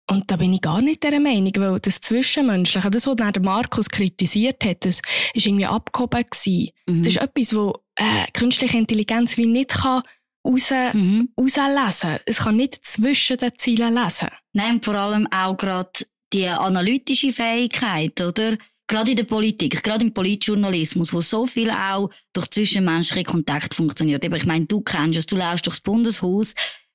Und 0.10 0.32
da 0.32 0.38
bin 0.38 0.54
ich 0.54 0.62
gar 0.62 0.82
nicht 0.82 1.04
der 1.04 1.20
Meinung, 1.20 1.52
weil 1.58 1.80
das 1.80 2.00
Zwischenmenschliche, 2.00 2.90
das, 2.90 3.08
was 3.08 3.16
dann 3.18 3.34
der 3.34 3.44
Markus 3.44 3.90
kritisiert 3.90 4.64
hat, 4.64 4.86
das 4.86 5.02
ist 5.34 5.46
irgendwie 5.46 5.66
abgehoben 5.66 6.24
gewesen. 6.30 6.70
Mhm. 6.88 7.04
Das 7.04 7.16
ist 7.16 7.22
etwas, 7.22 7.56
wo 7.56 7.74
äh, 7.96 8.26
künstliche 8.34 8.78
Intelligenz 8.78 9.38
wie 9.38 9.48
nicht 9.48 9.72
kann 9.72 10.04
raus, 10.46 10.72
mhm. 10.94 11.30
rauslesen. 11.40 12.20
Es 12.26 12.40
kann 12.40 12.56
nicht 12.56 12.86
zwischen 12.86 13.38
den 13.38 13.52
Zielen 13.58 13.94
lesen. 13.94 14.30
Nein, 14.54 14.82
vor 14.82 14.96
allem 14.96 15.28
auch 15.32 15.58
gerade 15.58 15.92
die 16.34 16.48
analytische 16.48 17.32
Fähigkeit, 17.32 18.20
oder? 18.22 18.58
Gerade 18.90 19.12
in 19.12 19.18
der 19.18 19.26
Politik, 19.26 19.84
gerade 19.84 20.06
im 20.06 20.14
Politjournalismus, 20.14 21.14
wo 21.14 21.20
so 21.20 21.46
viel 21.46 21.70
auch 21.70 22.10
durch 22.32 22.48
zwischenmenschliche 22.50 23.26
Kontakt 23.26 23.74
funktioniert. 23.74 24.24
ich 24.24 24.46
meine, 24.46 24.66
du 24.66 24.80
kennst 24.80 25.20
es, 25.20 25.26
du 25.26 25.36
läufst 25.36 25.66
durchs 25.66 25.82
Bundeshaus, 25.82 26.54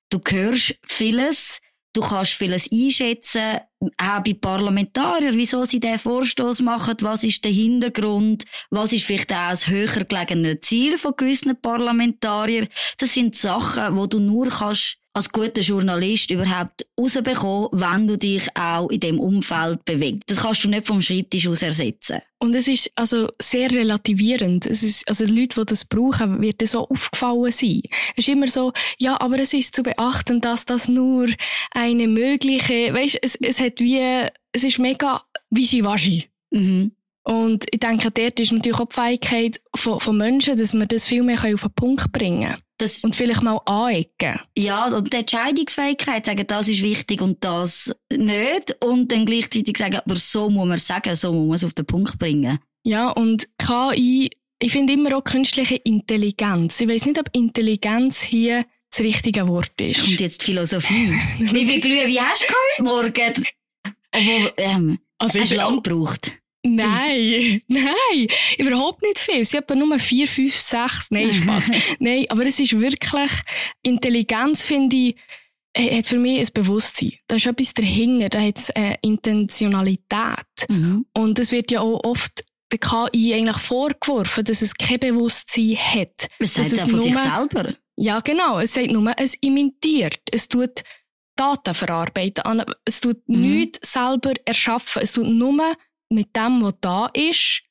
du 0.08 0.18
hörst 0.26 0.74
vieles, 0.86 1.60
Du 1.94 2.00
kannst 2.00 2.32
vieles 2.32 2.70
einschätzen, 2.72 3.60
auch 3.98 4.22
bei 4.22 4.32
Parlamentariern, 4.32 5.36
wieso 5.36 5.66
sie 5.66 5.78
diesen 5.78 5.98
Vorstoß 5.98 6.62
machen, 6.62 6.96
was 7.00 7.22
ist 7.22 7.44
der 7.44 7.52
Hintergrund, 7.52 8.44
was 8.70 8.94
ist 8.94 9.04
vielleicht 9.04 9.30
auch 9.32 9.50
das 9.50 9.68
höher 9.68 10.04
gelegene 10.04 10.58
Ziel 10.60 10.96
von 10.96 11.12
gewissen 11.16 11.60
Parlamentariern. 11.60 12.68
Das 12.96 13.12
sind 13.12 13.36
Sachen, 13.36 13.96
wo 13.96 14.06
du 14.06 14.20
nur 14.20 14.48
kannst 14.48 15.01
als 15.14 15.30
guter 15.30 15.60
Journalist 15.60 16.30
überhaupt 16.30 16.86
rausbekommen, 16.98 17.68
wenn 17.72 18.08
du 18.08 18.16
dich 18.16 18.48
auch 18.56 18.88
in 18.90 19.00
dem 19.00 19.20
Umfeld 19.20 19.84
bewegst. 19.84 20.22
Das 20.26 20.42
kannst 20.42 20.64
du 20.64 20.68
nicht 20.68 20.86
vom 20.86 21.02
Schreibtisch 21.02 21.48
aus 21.48 21.62
ersetzen. 21.62 22.20
Und 22.38 22.54
es 22.54 22.66
ist 22.66 22.90
also 22.96 23.28
sehr 23.40 23.70
relativierend. 23.70 24.66
Es 24.66 24.82
ist, 24.82 25.06
also 25.08 25.26
die 25.26 25.38
Leute, 25.38 25.60
die 25.60 25.66
das 25.66 25.84
brauchen, 25.84 26.40
wird 26.40 26.62
das 26.62 26.72
so 26.72 26.88
aufgefallen 26.88 27.52
sein. 27.52 27.82
Es 28.16 28.26
ist 28.26 28.28
immer 28.28 28.48
so, 28.48 28.72
ja, 28.98 29.20
aber 29.20 29.38
es 29.38 29.52
ist 29.52 29.76
zu 29.76 29.82
beachten, 29.82 30.40
dass 30.40 30.64
das 30.64 30.88
nur 30.88 31.28
eine 31.72 32.08
mögliche, 32.08 32.92
weißt, 32.92 33.18
es, 33.22 33.36
es 33.36 33.60
hat 33.60 33.80
wie, 33.80 34.00
es 34.52 34.64
ist 34.64 34.78
mega 34.78 35.22
wischiwaschi. 35.50 36.28
Mhm. 36.50 36.92
Und 37.24 37.66
ich 37.70 37.78
denke, 37.78 38.10
dort 38.10 38.40
ist 38.40 38.52
natürlich 38.52 38.80
auch 38.80 38.88
die 38.88 38.94
Fähigkeit 38.94 39.60
von, 39.76 40.00
von 40.00 40.16
Menschen, 40.16 40.58
dass 40.58 40.74
man 40.74 40.88
das 40.88 41.06
viel 41.06 41.22
mehr 41.22 41.38
auf 41.54 41.62
den 41.62 41.74
Punkt 41.74 42.10
bringen 42.12 42.50
kann. 42.50 42.62
Das, 42.78 43.04
und 43.04 43.14
vielleicht 43.14 43.42
mal 43.42 43.60
anecken. 43.64 44.40
Ja, 44.58 44.88
und 44.88 45.12
die 45.12 45.18
Entscheidungsfähigkeit 45.18 46.26
sagen, 46.26 46.44
das 46.48 46.68
ist 46.68 46.82
wichtig 46.82 47.22
und 47.22 47.44
das 47.44 47.94
nicht. 48.12 48.76
Und 48.82 49.12
dann 49.12 49.24
gleichzeitig 49.24 49.78
sagen, 49.78 50.00
aber 50.04 50.16
so 50.16 50.50
muss 50.50 50.66
man 50.66 50.78
sagen, 50.78 51.14
so 51.14 51.32
muss 51.32 51.46
man 51.46 51.54
es 51.54 51.64
auf 51.64 51.74
den 51.74 51.86
Punkt 51.86 52.18
bringen. 52.18 52.58
Ja, 52.84 53.10
und 53.10 53.48
KI, 53.58 54.30
ich 54.60 54.72
finde 54.72 54.94
immer 54.94 55.16
auch 55.16 55.22
künstliche 55.22 55.76
Intelligenz. 55.76 56.80
Ich 56.80 56.88
weiß 56.88 57.06
nicht, 57.06 57.20
ob 57.20 57.28
Intelligenz 57.32 58.20
hier 58.20 58.64
das 58.90 59.00
richtige 59.00 59.46
Wort 59.46 59.80
ist. 59.80 60.04
Und 60.08 60.20
jetzt 60.20 60.42
die 60.42 60.46
Philosophie. 60.46 61.12
wie 61.38 61.66
viel 61.66 61.80
Glühwein 61.80 62.26
hast 62.26 62.42
du 62.42 62.46
heute 62.48 62.82
Morgen? 62.82 63.44
Obwohl, 64.10 64.52
ähm, 64.56 64.98
also 65.18 65.40
hast 65.40 65.52
du 65.52 65.56
lang 65.56 65.80
gebraucht? 65.80 66.41
Nein, 66.64 67.60
nein, 67.68 68.26
überhaupt 68.58 69.02
nicht 69.02 69.18
viel. 69.18 69.44
Sie 69.44 69.56
haben 69.56 69.78
nur 69.78 69.98
vier, 69.98 70.28
fünf, 70.28 70.54
sechs. 70.54 71.10
Nein, 71.10 71.32
Spaß. 71.42 71.70
nein, 71.98 72.26
aber 72.28 72.46
es 72.46 72.60
ist 72.60 72.78
wirklich 72.78 73.30
Intelligenz, 73.82 74.64
finde 74.64 74.96
ich, 74.96 75.16
äh, 75.74 75.98
hat 75.98 76.06
für 76.06 76.18
mich 76.18 76.38
ein 76.38 76.48
Bewusstsein. 76.54 77.14
Da 77.26 77.36
ist 77.36 77.46
etwas 77.46 77.74
dahinter, 77.74 78.28
da 78.28 78.40
hat 78.40 78.58
es 78.58 78.70
eine 78.70 78.96
Intentionalität. 79.02 80.68
Mhm. 80.68 81.06
Und 81.14 81.38
es 81.38 81.50
wird 81.50 81.70
ja 81.70 81.80
auch 81.80 82.04
oft 82.04 82.44
der 82.70 82.78
KI 82.78 83.34
eigentlich 83.34 83.58
vorgeworfen, 83.58 84.44
dass 84.44 84.62
es 84.62 84.74
kein 84.74 85.00
Bewusstsein 85.00 85.76
hat. 85.76 86.28
Es 86.38 86.54
sagt 86.54 86.72
ja 86.72 86.82
von 86.82 86.92
nur, 86.92 87.02
sich 87.02 87.16
selber. 87.16 87.74
Ja, 87.96 88.20
genau. 88.20 88.58
Es 88.60 88.74
sagt 88.74 88.90
nur, 88.90 89.12
es 89.18 89.34
imitiert. 89.34 90.20
Es 90.30 90.48
tut 90.48 90.82
Daten 91.36 91.74
verarbeiten. 91.74 92.64
Es 92.84 93.00
tut 93.00 93.28
mhm. 93.28 93.40
nichts 93.40 93.92
selber 93.92 94.32
erschaffen. 94.44 95.02
Es 95.02 95.12
tut 95.12 95.26
nur 95.26 95.76
mit 96.12 96.34
dem, 96.36 96.62
was 96.62 96.74
da 96.80 97.06
ist, 97.14 97.62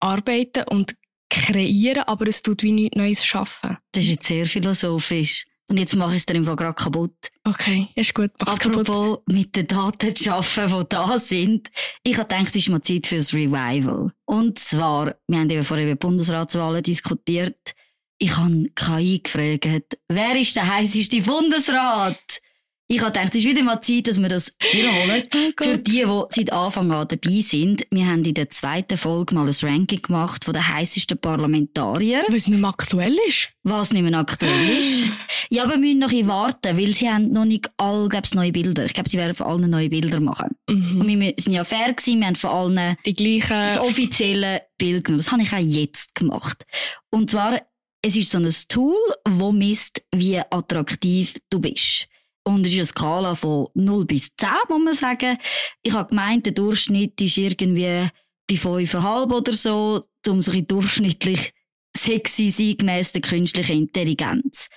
arbeiten 0.00 0.64
und 0.68 0.96
kreieren, 1.30 2.04
aber 2.04 2.28
es 2.28 2.42
tut 2.42 2.62
wie 2.62 2.72
nichts 2.72 2.96
Neues 2.96 3.24
schaffen. 3.24 3.76
Das 3.92 4.04
ist 4.04 4.10
jetzt 4.10 4.26
sehr 4.26 4.46
philosophisch. 4.46 5.44
Und 5.68 5.78
jetzt 5.78 5.96
mache 5.96 6.12
ich 6.12 6.18
es 6.18 6.26
dir 6.26 6.42
Fall 6.44 6.54
gerade 6.54 6.74
kaputt. 6.74 7.16
Okay, 7.42 7.88
ist 7.96 8.14
gut. 8.14 8.30
Mach's 8.38 8.60
kaputt. 8.60 8.88
Apropos 8.88 9.18
mit 9.26 9.56
den 9.56 9.66
Daten 9.66 10.14
zu 10.14 10.32
arbeiten, 10.32 10.78
die 10.78 10.88
da 10.88 11.18
sind. 11.18 11.70
Ich 12.04 12.18
habe 12.18 12.28
gedacht, 12.28 12.48
es 12.50 12.56
ist 12.56 12.68
mal 12.68 12.82
Zeit 12.82 13.06
für 13.08 13.16
das 13.16 13.34
Revival. 13.34 14.12
Und 14.26 14.58
zwar, 14.60 15.16
wir 15.26 15.38
haben 15.38 15.50
eben 15.50 15.64
vorhin 15.64 15.88
über 15.88 15.96
Bundesratswahlen 15.96 16.84
diskutiert. 16.84 17.74
Ich 18.18 18.36
habe 18.36 18.70
KI 18.76 19.20
gefragt, 19.22 19.98
wer 20.08 20.40
ist 20.40 20.54
der 20.54 20.68
heißeste 20.72 21.20
Bundesrat? 21.22 22.40
Ich 22.88 23.00
habe 23.00 23.10
gedacht, 23.10 23.34
es 23.34 23.40
ist 23.40 23.46
wieder 23.48 23.64
mal 23.64 23.80
Zeit, 23.80 24.06
dass 24.06 24.22
wir 24.22 24.28
das 24.28 24.54
wiederholen. 24.72 25.24
Oh. 25.34 25.64
Für 25.64 25.78
die, 25.78 26.04
die 26.04 26.22
seit 26.30 26.52
Anfang 26.52 26.92
an 26.92 27.08
dabei 27.08 27.40
sind. 27.40 27.84
Wir 27.90 28.06
haben 28.06 28.24
in 28.24 28.34
der 28.34 28.48
zweiten 28.50 28.96
Folge 28.96 29.34
mal 29.34 29.48
ein 29.48 29.54
Ranking 29.60 30.02
gemacht 30.02 30.44
von 30.44 30.54
den 30.54 30.66
heißesten 30.66 31.18
Parlamentarier, 31.18 32.24
es 32.32 32.46
nicht 32.46 32.60
mehr 32.60 32.70
aktuell 32.70 33.16
ist. 33.26 33.50
was 33.64 33.92
nicht 33.92 34.02
mehr 34.02 34.18
aktuell 34.18 34.78
ist. 34.78 35.10
Ja, 35.48 35.62
aber 35.62 35.74
wir 35.74 35.78
müssen 35.78 35.98
noch 36.00 36.12
ein 36.12 36.26
warten, 36.26 36.76
weil 36.76 36.92
sie 36.92 37.08
haben 37.08 37.30
noch 37.32 37.44
nicht 37.44 37.70
alle, 37.76 38.08
glaub's, 38.08 38.34
neue 38.34 38.50
Bilder. 38.50 38.84
Ich 38.84 38.94
glaube, 38.94 39.08
sie 39.08 39.16
werden 39.16 39.36
von 39.36 39.46
allen 39.46 39.70
neue 39.70 39.88
Bilder 39.88 40.18
machen. 40.18 40.56
Mhm. 40.68 41.00
Und 41.00 41.06
wir 41.06 41.34
sind 41.38 41.52
ja 41.52 41.62
fair 41.62 41.92
gewesen, 41.92 42.18
wir 42.18 42.26
haben 42.26 42.34
von 42.34 42.50
allen 42.50 42.96
Die 43.06 43.14
gleichen. 43.14 43.48
das 43.50 43.78
offizielle 43.78 44.62
Bild 44.76 45.04
genommen. 45.04 45.18
Das 45.18 45.30
habe 45.30 45.42
ich 45.42 45.52
auch 45.52 45.58
jetzt 45.58 46.16
gemacht. 46.16 46.64
Und 47.10 47.30
zwar, 47.30 47.62
es 48.02 48.16
ist 48.16 48.32
so 48.32 48.38
ein 48.38 48.52
Tool, 48.68 48.96
wo 49.28 49.52
misst, 49.52 50.02
wie 50.12 50.38
attraktiv 50.38 51.34
du 51.48 51.60
bist. 51.60 52.08
Und 52.46 52.64
es 52.64 52.72
ist 52.72 52.78
eine 52.78 52.86
Skala 52.86 53.34
von 53.34 53.66
0 53.74 54.04
bis 54.04 54.30
10, 54.36 54.48
muss 54.68 54.84
man 54.84 54.94
sagen. 54.94 55.36
Ich 55.82 55.92
habe 55.92 56.10
gemeint, 56.10 56.46
der 56.46 56.52
Durchschnitt 56.52 57.20
ist 57.20 57.38
irgendwie 57.38 58.08
bei 58.48 58.54
5,5 58.54 59.34
oder 59.34 59.52
so, 59.52 60.00
um 60.28 60.40
so 60.40 60.52
ein 60.52 60.66
durchschnittlich 60.66 61.52
sexy 61.96 62.50
sein, 62.50 62.76
gemäss 62.76 63.10
der 63.10 63.22
künstlichen 63.22 63.78
Intelligenz. 63.78 64.68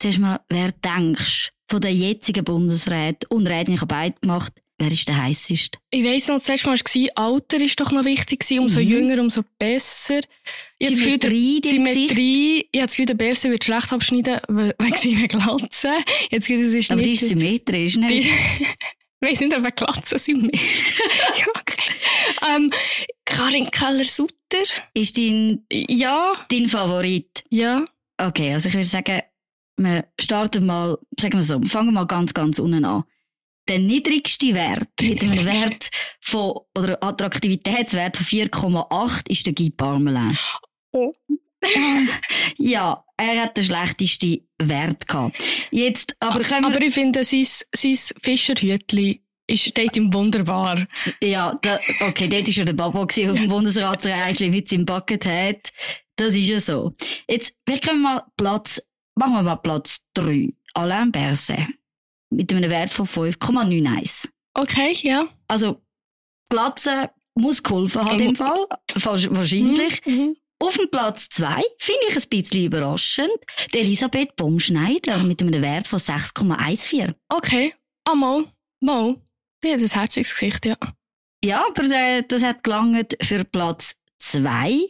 Zuerst 0.00 0.20
mal, 0.20 0.40
wer 0.48 0.72
denkst 0.72 1.50
von 1.68 1.80
den 1.82 1.96
jetzigen 1.96 2.44
Bundesräten 2.44 3.28
und 3.28 3.46
Räten, 3.46 3.74
ich 3.74 3.80
habe 3.82 3.94
beide 3.94 4.18
gemacht, 4.18 4.54
wer 4.78 4.90
ist 4.90 5.08
der 5.08 5.16
heißeste? 5.22 5.78
Ich 5.90 6.04
weiss 6.04 6.28
noch, 6.28 6.38
das 6.38 6.48
letzte 6.48 6.68
Mal 6.68 6.78
war, 6.78 7.24
Alter 7.26 7.60
ist 7.60 7.78
doch 7.80 7.90
noch 7.92 8.04
wichtig 8.04 8.40
gewesen. 8.40 8.60
Umso 8.60 8.80
Mhm. 8.80 8.86
jünger, 8.88 9.20
umso 9.20 9.42
besser. 9.58 10.20
Ich 10.78 10.88
Symmetrie, 10.96 11.60
die. 11.60 11.68
Symmetrie. 11.68 12.58
Ich 12.72 12.78
habe 12.80 12.86
das 12.86 12.92
Gefühl, 12.92 13.06
der 13.06 13.14
Berse 13.14 13.50
wird 13.50 13.64
schlecht 13.64 13.92
abschneiden, 13.92 14.40
we- 14.48 14.74
wegen 14.78 14.96
seiner 14.96 15.28
Glatze. 15.28 15.90
Jetzt 16.30 16.48
es 16.50 16.74
ist 16.74 16.90
Aber 16.90 17.02
die 17.02 17.12
ist 17.12 17.28
symmetrisch, 17.28 17.96
ne? 17.96 18.12
Ich 18.12 18.28
weiss 19.20 19.40
nicht, 19.40 19.54
ob 19.56 19.62
wir 19.64 19.72
Glatzen 19.72 20.18
sind. 20.18 20.54
ja, 20.56 21.46
okay. 21.60 21.92
ähm, 22.54 22.70
Karin 23.24 23.70
Keller-Sutter? 23.70 24.32
Ist 24.94 25.18
dein, 25.18 25.64
Ja, 25.72 26.34
dein 26.50 26.68
Favorit? 26.68 27.44
ja. 27.50 27.84
Okay, 28.20 28.52
also 28.52 28.68
ich 28.68 28.74
würde 28.74 28.84
sagen, 28.84 29.22
wir 29.76 30.04
starten 30.20 30.66
mal, 30.66 30.98
sagen 31.20 31.34
wir 31.34 31.42
so, 31.44 31.60
wir 31.62 31.68
fangen 31.70 31.94
mal 31.94 32.04
ganz, 32.06 32.34
ganz 32.34 32.58
unten 32.58 32.84
an. 32.84 33.04
Der 33.68 33.78
niedrigste 33.78 34.54
Wert 34.54 34.88
mit 35.00 35.22
einem. 35.22 35.44
Wert 35.44 35.90
von, 36.20 36.54
oder 36.76 37.02
Attraktivitätswert 37.02 38.16
von 38.16 38.26
4,8 38.26 39.30
ist 39.30 39.46
der 39.46 39.52
Guy 39.52 39.70
Parmelin. 39.70 40.36
Oh. 40.92 41.12
ja, 42.56 43.04
er 43.16 43.42
hat 43.42 43.56
den 43.56 43.64
schlechtesten 43.64 44.48
Wert 44.62 45.06
gehabt. 45.08 45.36
Jetzt, 45.70 46.16
aber 46.20 46.42
können 46.42 46.62
wir, 46.62 46.68
Aber 46.68 46.80
ich 46.80 46.94
finde, 46.94 47.24
sein, 47.24 47.44
sein 47.44 47.98
Fischerhütli 48.22 49.22
ist, 49.48 49.64
steht 49.64 49.96
ihm 49.96 50.12
wunderbar. 50.12 50.86
ja, 51.22 51.58
da, 51.62 51.78
okay, 52.06 52.28
dort 52.28 52.46
war 52.46 52.54
ja 52.54 52.64
der 52.64 52.72
Babo 52.74 53.02
auf 53.02 53.14
dem 53.14 53.48
Bundesratsreisli 53.48 54.50
mit 54.50 54.68
seinem 54.68 54.86
Bucket 54.86 55.26
Hat. 55.26 55.72
Das 56.16 56.34
ist 56.34 56.48
ja 56.48 56.60
so. 56.60 56.94
Jetzt, 57.28 57.54
vielleicht 57.66 57.84
können 57.84 58.02
wir 58.02 58.14
mal 58.14 58.24
Platz, 58.36 58.82
machen 59.14 59.34
wir 59.34 59.42
mal 59.42 59.56
Platz 59.56 60.04
3. 60.14 60.52
Alain 60.74 61.10
Berset. 61.10 61.66
Mit 62.30 62.52
einem 62.52 62.70
Wert 62.70 62.92
von 62.92 63.06
5,91. 63.06 64.28
Okay, 64.54 64.96
ja. 65.02 65.28
Also, 65.46 65.80
Glatze 66.50 67.10
muss 67.34 67.62
geholfen 67.62 68.04
haben 68.04 68.18
im 68.20 68.36
Fall. 68.36 68.66
Wahrsch- 68.94 69.28
Wahrscheinlich. 69.30 70.04
Mhm. 70.06 70.36
Auf 70.60 70.76
dem 70.76 70.90
Platz 70.90 71.28
2 71.28 71.62
finde 71.78 72.00
ich 72.08 72.16
ein 72.16 72.28
bisschen 72.28 72.64
überraschend. 72.64 73.30
Die 73.72 73.78
Elisabeth 73.78 74.34
Baumschneider 74.34 75.18
mit 75.22 75.40
einem 75.40 75.62
Wert 75.62 75.86
von 75.86 76.00
6,14. 76.00 77.14
Okay. 77.28 77.72
Ah, 78.04 78.14
mal. 78.16 78.44
Mal. 78.80 79.16
Die 79.62 79.72
hat 79.72 79.80
ein 79.80 79.88
herziges 79.88 80.32
Gesicht, 80.32 80.66
ja. 80.66 80.76
Ja, 81.44 81.64
aber 81.68 81.84
äh, 81.84 82.24
das 82.26 82.42
hat 82.42 82.64
gelangt 82.64 83.16
für 83.22 83.44
Platz 83.44 83.94
2 84.18 84.80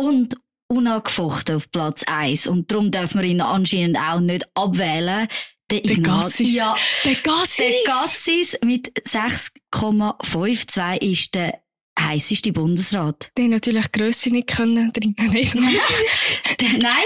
und 0.00 0.34
unangefochten 0.68 1.56
auf 1.56 1.70
Platz 1.70 2.02
1. 2.08 2.48
Und 2.48 2.72
darum 2.72 2.90
dürfen 2.90 3.20
wir 3.20 3.28
ihn 3.28 3.40
anscheinend 3.40 3.96
auch 3.98 4.18
nicht 4.18 4.44
abwählen. 4.54 5.28
Der, 5.70 5.78
Ignaz- 5.84 6.02
Gassis. 6.02 6.54
Ja, 6.54 6.76
Der 7.04 7.14
Gassis! 7.16 7.56
der 7.56 7.72
Gassis 7.86 8.58
mit 8.64 8.92
6,52 9.08 11.02
ist 11.02 11.34
der 11.34 11.60
heißeste 11.98 12.52
Bundesrat. 12.52 13.30
Haben 13.38 13.50
natürlich 13.50 13.86
die 13.88 13.98
Grösse 13.98 14.30
nicht 14.30 14.48
können 14.48 14.92
drinnen. 14.92 15.14
Nein, 15.16 15.48
Nein, 16.78 17.04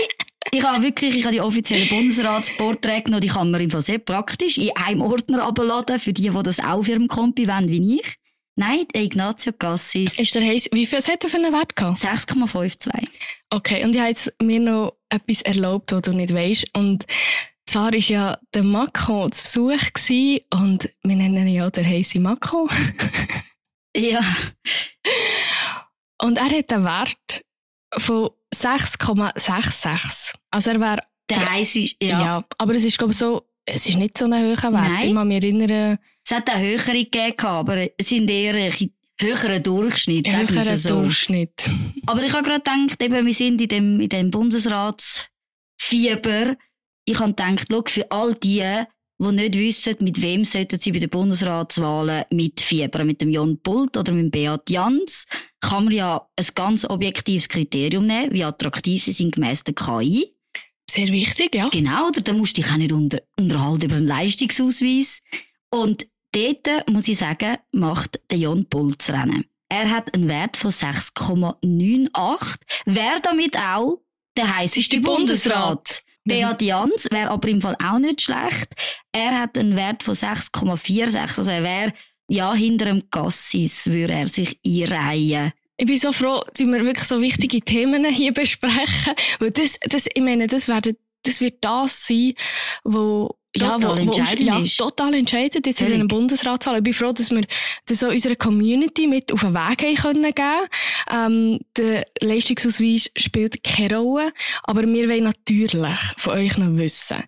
ich 0.51 0.63
habe 0.65 0.83
wirklich, 0.83 1.15
ich 1.17 1.25
habe 1.25 1.35
die 1.35 1.41
offiziellen 1.41 1.89
Bundesratsporträte 1.89 3.03
genommen, 3.05 3.21
die 3.21 3.29
kann 3.29 3.51
man 3.51 3.61
im 3.61 3.71
Fall 3.71 3.83
sehr 3.83 3.99
praktisch 3.99 4.57
in 4.59 4.71
einem 4.77 5.03
Ordner 5.03 5.43
abladen, 5.45 5.99
für 5.99 6.13
die, 6.13 6.31
die 6.31 6.43
das 6.43 6.59
auch 6.61 6.79
auf 6.79 6.89
ihrem 6.89 7.07
Kompi 7.09 7.47
wollen, 7.47 7.69
wie 7.69 7.97
ich. 8.01 8.15
Nein, 8.57 8.87
der 8.93 9.03
Ignazio 9.03 9.53
Cassis. 9.53 10.19
ist 10.19 10.35
der 10.35 10.43
heiß? 10.45 10.71
Wie 10.73 10.87
viel 10.87 10.99
hat 11.01 11.23
er 11.23 11.31
für 11.31 11.37
einen 11.37 11.53
Wert 11.53 11.77
gehabt? 11.77 11.99
6,52. 11.99 12.91
Okay, 13.51 13.85
und 13.85 13.95
ich 13.95 14.01
habe 14.01 14.09
jetzt 14.11 14.35
mir 14.43 14.59
noch 14.59 14.95
etwas 15.11 15.43
erlaubt, 15.43 15.93
was 15.93 16.03
du 16.03 16.13
nicht 16.13 16.35
weißt. 16.35 16.67
Und 16.75 17.05
zwar 17.69 17.93
war 17.93 17.99
ja 17.99 18.39
der 18.55 18.63
Macron 18.63 19.31
zu 19.33 19.43
Besuch 19.43 19.93
gewesen, 19.93 20.41
und 20.53 20.89
wir 21.03 21.17
nennen 21.17 21.47
ihn 21.47 21.55
ja 21.55 21.69
der 21.71 21.85
heiße 21.87 22.21
Macron. 22.21 22.69
Ja, 23.97 24.21
Und 26.23 26.39
er 26.39 26.51
hat 26.51 26.73
einen 26.73 26.85
Wert 26.85 27.45
von 27.97 28.31
6,66. 28.55 30.35
Also 30.51 30.71
er 30.71 30.81
wäre 30.81 31.03
der 31.31 31.51
heißeste, 31.51 32.05
Ja. 32.05 32.21
ja. 32.21 32.45
aber 32.59 32.75
es 32.75 32.85
ist, 32.85 32.99
glaube 32.99 33.13
ich, 33.13 33.19
so, 33.19 33.43
es 33.65 33.89
ist 33.89 33.97
nicht 33.97 34.17
so 34.17 34.27
ein 34.27 34.33
hoher 34.35 34.57
Wert. 34.57 34.73
Nein. 34.73 35.09
Ich 35.09 35.15
kann 35.15 35.27
mich 35.29 35.43
erinnern, 35.43 35.99
Es 36.25 36.33
hat 36.37 36.49
auch 36.51 36.59
höhere 36.59 36.93
gegeben, 37.05 37.47
aber 37.47 37.89
es 37.99 38.09
sind 38.09 38.31
eher 38.31 38.55
ein 38.55 38.73
höherer 39.21 39.59
Durchschnitt, 39.61 40.31
sagen 40.31 40.49
wir 40.51 40.63
höherer 40.63 40.77
so. 40.77 41.01
Durchschnitt. 41.01 41.71
Aber 42.07 42.23
ich 42.23 42.33
habe 42.33 42.43
gerade 42.49 42.61
gedacht, 42.63 43.03
eben, 43.03 43.27
wir 43.27 43.35
sind 43.35 43.61
in 43.63 43.69
dem, 43.69 44.01
in 44.01 44.09
dem 44.09 44.31
Bundesratsfieber. 44.31 46.57
Ich 47.09 47.19
habe 47.21 47.33
gedacht, 47.33 47.69
schau, 47.71 47.83
für 47.87 48.11
all 48.11 48.35
die, 48.35 48.85
die 49.19 49.33
nicht 49.33 49.59
wissen, 49.59 49.97
mit 50.01 50.21
wem 50.21 50.45
sollten 50.45 50.79
sie 50.79 50.93
bei 50.93 50.99
den 50.99 51.09
Bundesratswahlen 51.09 52.25
mitfiebern, 52.31 53.07
mit 53.07 53.23
dem 53.23 53.31
Jon 53.31 53.59
Pult 53.63 53.97
oder 53.97 54.13
mit 54.13 54.25
dem 54.25 54.31
Beat 54.31 54.69
Jans, 54.69 55.27
kann 55.61 55.85
man 55.85 55.95
ja 55.95 56.29
ein 56.37 56.47
ganz 56.55 56.85
objektives 56.85 57.49
Kriterium 57.49 58.07
nehmen, 58.07 58.33
wie 58.33 58.45
attraktiv 58.45 59.03
sie 59.03 59.13
sind 59.13 59.35
gemäss 59.35 59.65
der 59.65 59.75
KI. 59.75 60.35
Sehr 60.91 61.09
wichtig, 61.09 61.55
ja. 61.55 61.69
Genau, 61.69 62.09
oder 62.09 62.21
da 62.21 62.35
musst 62.35 62.59
du 62.59 62.63
dich 62.63 62.71
auch 62.71 62.77
nicht 62.77 62.93
unter, 62.93 63.21
unterhalten 63.39 63.87
über 63.87 63.97
einen 63.97 64.07
Leistungsausweis. 64.07 65.21
Und 65.71 66.07
dort, 66.33 66.91
muss 66.91 67.09
ich 67.09 67.17
sagen, 67.17 67.57
macht 67.73 68.21
der 68.31 68.39
Jon 68.39 68.67
Pult 68.67 69.01
das 69.01 69.11
Rennen. 69.15 69.47
Er 69.71 69.91
hat 69.91 70.15
einen 70.15 70.29
Wert 70.29 70.59
von 70.59 70.71
6,98, 70.71 72.57
wäre 72.85 73.21
damit 73.23 73.57
auch 73.57 74.03
der 74.37 74.57
heißeste 74.57 75.01
Bundesrat. 75.01 76.03
Beat 76.29 76.63
Jans 76.63 77.09
wäre 77.11 77.31
aber 77.31 77.49
im 77.49 77.61
Fall 77.61 77.77
auch 77.83 77.99
nicht 77.99 78.23
schlecht. 78.23 78.75
Er 79.13 79.41
hat 79.41 79.59
einen 79.59 79.77
Wert 79.77 80.03
von 80.03 80.15
6,46, 80.15 81.39
also 81.39 81.51
er 81.51 81.63
wäre, 81.63 81.93
ja, 82.29 82.55
hinter 82.55 82.87
dem 82.87 83.05
Gassis 83.11 83.87
würde 83.87 84.13
er 84.13 84.29
sich 84.29 84.61
einreihen. 84.65 85.53
Ich 85.79 85.87
bin 85.87 85.97
so 85.97 86.13
froh, 86.13 86.43
dass 86.53 86.67
wir 86.67 86.85
wirklich 86.85 87.07
so 87.07 87.21
wichtige 87.21 87.61
Themen 87.61 88.05
hier 88.07 88.33
besprechen. 88.33 89.15
Weil 89.39 89.53
das, 89.53 89.79
das, 89.81 90.09
ich 90.13 90.23
meine, 90.23 90.49
das, 90.49 90.67
werden, 90.67 90.97
das 91.23 91.41
wird 91.41 91.65
das 91.65 92.07
sein, 92.07 92.35
wo, 92.83 93.38
Total 93.53 93.83
wo, 93.83 93.89
wo 93.89 93.93
entscheidend 93.95 94.41
ja, 94.47 94.59
ist. 94.61 94.77
total 94.77 95.15
entscheidend 95.15 95.67
jetzt 95.67 95.81
in 95.81 95.87
Völlig. 95.87 95.95
einem 96.01 96.09
Bundesratswahl. 96.09 96.77
Ich 96.79 96.83
bin 96.85 96.93
froh, 96.93 97.13
dass 97.13 97.31
wir 97.31 97.45
das 97.87 98.01
so 98.01 98.09
unserer 98.09 98.37
Community 98.37 99.07
mit 99.07 99.33
auf 99.33 99.41
den 99.41 99.55
Weg 99.55 99.83
haben 99.83 99.95
können 99.97 100.35
geben. 100.35 100.69
Ähm, 101.11 101.61
der 101.77 102.07
Leistungsausweis 102.21 103.11
spielt 103.17 103.65
keine 103.65 103.97
Rolle. 103.99 104.33
Aber 104.65 104.83
wir 104.87 105.09
wollen 105.09 105.25
natürlich 105.25 105.99
von 106.19 106.35
euch 106.35 106.59
noch 106.59 106.77
wissen, 106.77 107.25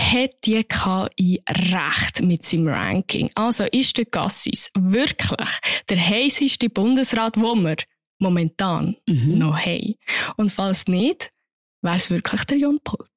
hat 0.00 0.30
die 0.44 0.62
KI 0.64 1.42
recht 1.48 2.22
mit 2.22 2.44
seinem 2.44 2.68
Ranking? 2.68 3.30
Also 3.34 3.64
ist 3.64 3.98
der 3.98 4.04
Gassis 4.06 4.70
wirklich 4.78 5.48
der 5.90 5.98
heißeste 6.00 6.70
Bundesrat, 6.70 7.36
wo 7.36 7.54
wir 7.56 7.76
momentan 8.20 8.96
Mhm. 9.08 9.38
noch 9.38 9.58
haben? 9.58 9.96
Und 10.36 10.50
falls 10.50 10.86
nicht, 10.86 11.30
wäre 11.82 11.96
es 11.96 12.10
wirklich 12.10 12.44
der 12.44 12.58
Jon 12.58 12.78
Pult. 12.82 13.07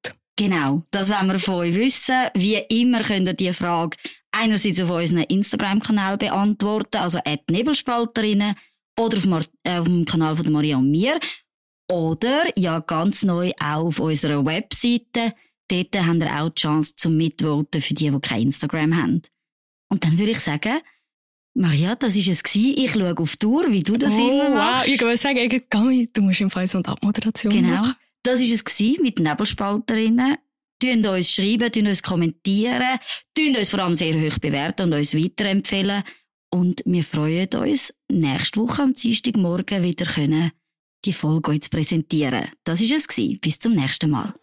Genau, 0.42 0.82
das 0.90 1.12
wollen 1.12 1.32
wir 1.32 1.38
von 1.38 1.56
euch 1.56 1.76
wissen. 1.76 2.16
Wie 2.34 2.56
immer 2.56 3.02
könnt 3.02 3.28
ihr 3.28 3.34
diese 3.34 3.54
Frage 3.54 3.96
einerseits 4.32 4.82
auf 4.82 4.90
unserem 4.90 5.24
Instagram-Kanal 5.30 6.18
beantworten, 6.18 6.98
also 6.98 7.20
at 7.20 7.42
Nebelspalterinnen, 7.52 8.56
oder 9.00 9.18
auf, 9.20 9.26
Mar 9.28 9.44
äh, 9.64 9.78
auf 9.78 9.86
dem 9.86 10.04
Kanal 10.04 10.36
von 10.36 10.46
der 10.46 10.52
Maria 10.52 10.78
und 10.78 10.90
mir. 10.90 11.20
Oder 11.92 12.46
ja 12.58 12.80
ganz 12.80 13.22
neu 13.22 13.52
auch 13.62 13.86
auf 13.86 14.00
unserer 14.00 14.44
Webseite 14.44 15.34
Dort 15.72 15.96
habt 15.96 16.24
ihr 16.24 16.42
auch 16.42 16.50
die 16.50 16.62
Chance 16.62 16.96
zum 16.98 17.18
Mitvoten 17.18 17.82
für 17.82 17.94
die, 17.94 18.10
die 18.10 18.20
kein 18.20 18.42
Instagram 18.42 18.98
haben. 18.98 19.22
Und 19.90 20.04
dann 20.04 20.18
würde 20.18 20.32
ich 20.32 20.40
sagen, 20.40 20.80
Maria, 21.54 21.96
das 21.96 22.16
war 22.16 22.34
es. 22.34 22.56
Ich 22.56 22.92
schaue 22.92 23.16
auf 23.16 23.32
die 23.34 23.38
Tour, 23.38 23.72
wie 23.72 23.84
du 23.84 23.96
das 23.96 24.18
oh, 24.18 24.28
immer 24.28 24.50
machst. 24.50 24.88
Wow. 24.88 24.96
Ich 24.96 25.02
würde 25.02 25.18
sagen, 25.18 25.62
Gami, 25.70 26.10
du 26.12 26.24
musst 26.24 26.42
im 26.42 26.50
Fall 26.50 26.68
so 26.68 26.80
eine 26.80 26.88
Abmoderation 26.88 27.54
Genau. 27.54 27.70
machen. 27.78 27.96
Das 28.24 28.40
war 28.40 28.54
es 28.54 29.00
mit 29.00 29.20
Nebelspalterinnen. 29.20 30.38
Tun 30.80 31.06
uns 31.06 31.32
schreiben, 31.32 31.72
tun 31.72 31.88
uns 31.88 32.02
kommentieren, 32.02 32.98
tun 33.36 33.56
uns 33.56 33.70
vor 33.70 33.82
allem 33.82 33.96
sehr 33.96 34.16
hoch 34.16 34.40
bewerten 34.40 34.84
und 34.84 34.94
uns 34.94 35.16
weiterempfehlen. 35.16 36.04
Und 36.50 36.82
wir 36.86 37.04
freuen 37.04 37.48
uns, 37.56 37.94
nächste 38.12 38.60
Woche 38.60 38.82
am 38.82 38.94
Dienstagmorgen 38.94 39.84
wieder 39.84 40.06
können 40.06 40.52
die 41.06 41.14
Folge 41.14 41.52
euch 41.52 41.62
zu 41.62 41.70
präsentieren. 41.70 42.50
Das 42.64 42.82
war 42.82 42.98
es. 42.98 43.40
Bis 43.40 43.60
zum 43.60 43.74
nächsten 43.74 44.10
Mal. 44.10 44.34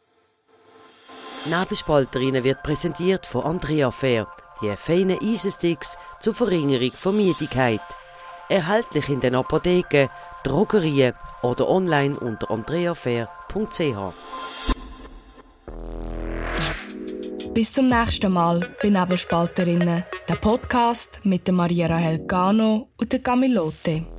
Nebelspalterinnen 1.46 2.44
wird 2.44 2.62
präsentiert 2.62 3.26
von 3.26 3.44
Andrea 3.44 3.90
Fair, 3.90 4.26
die 4.60 4.74
feinen 4.76 5.18
Eisensticks 5.20 5.96
zur 6.20 6.34
Verringerung 6.34 6.92
von 6.92 7.16
Müdigkeit. 7.16 7.80
Erhältlich 8.48 9.08
in 9.08 9.20
den 9.20 9.34
Apotheken, 9.34 10.08
Drogerien 10.44 11.14
oder 11.42 11.68
online 11.68 12.18
unter 12.18 12.50
andreafair.ch. 12.50 14.14
Bis 17.54 17.72
zum 17.72 17.88
nächsten 17.88 18.32
Mal 18.32 18.68
bei 18.82 18.88
Nebelspalterinnen, 18.88 20.04
der 20.28 20.34
Podcast 20.36 21.20
mit 21.24 21.50
Maria 21.50 21.88
Rahel 21.88 22.24
Gano 22.26 22.88
und 23.00 23.12
der 23.12 23.18
Camilote. 23.20 24.17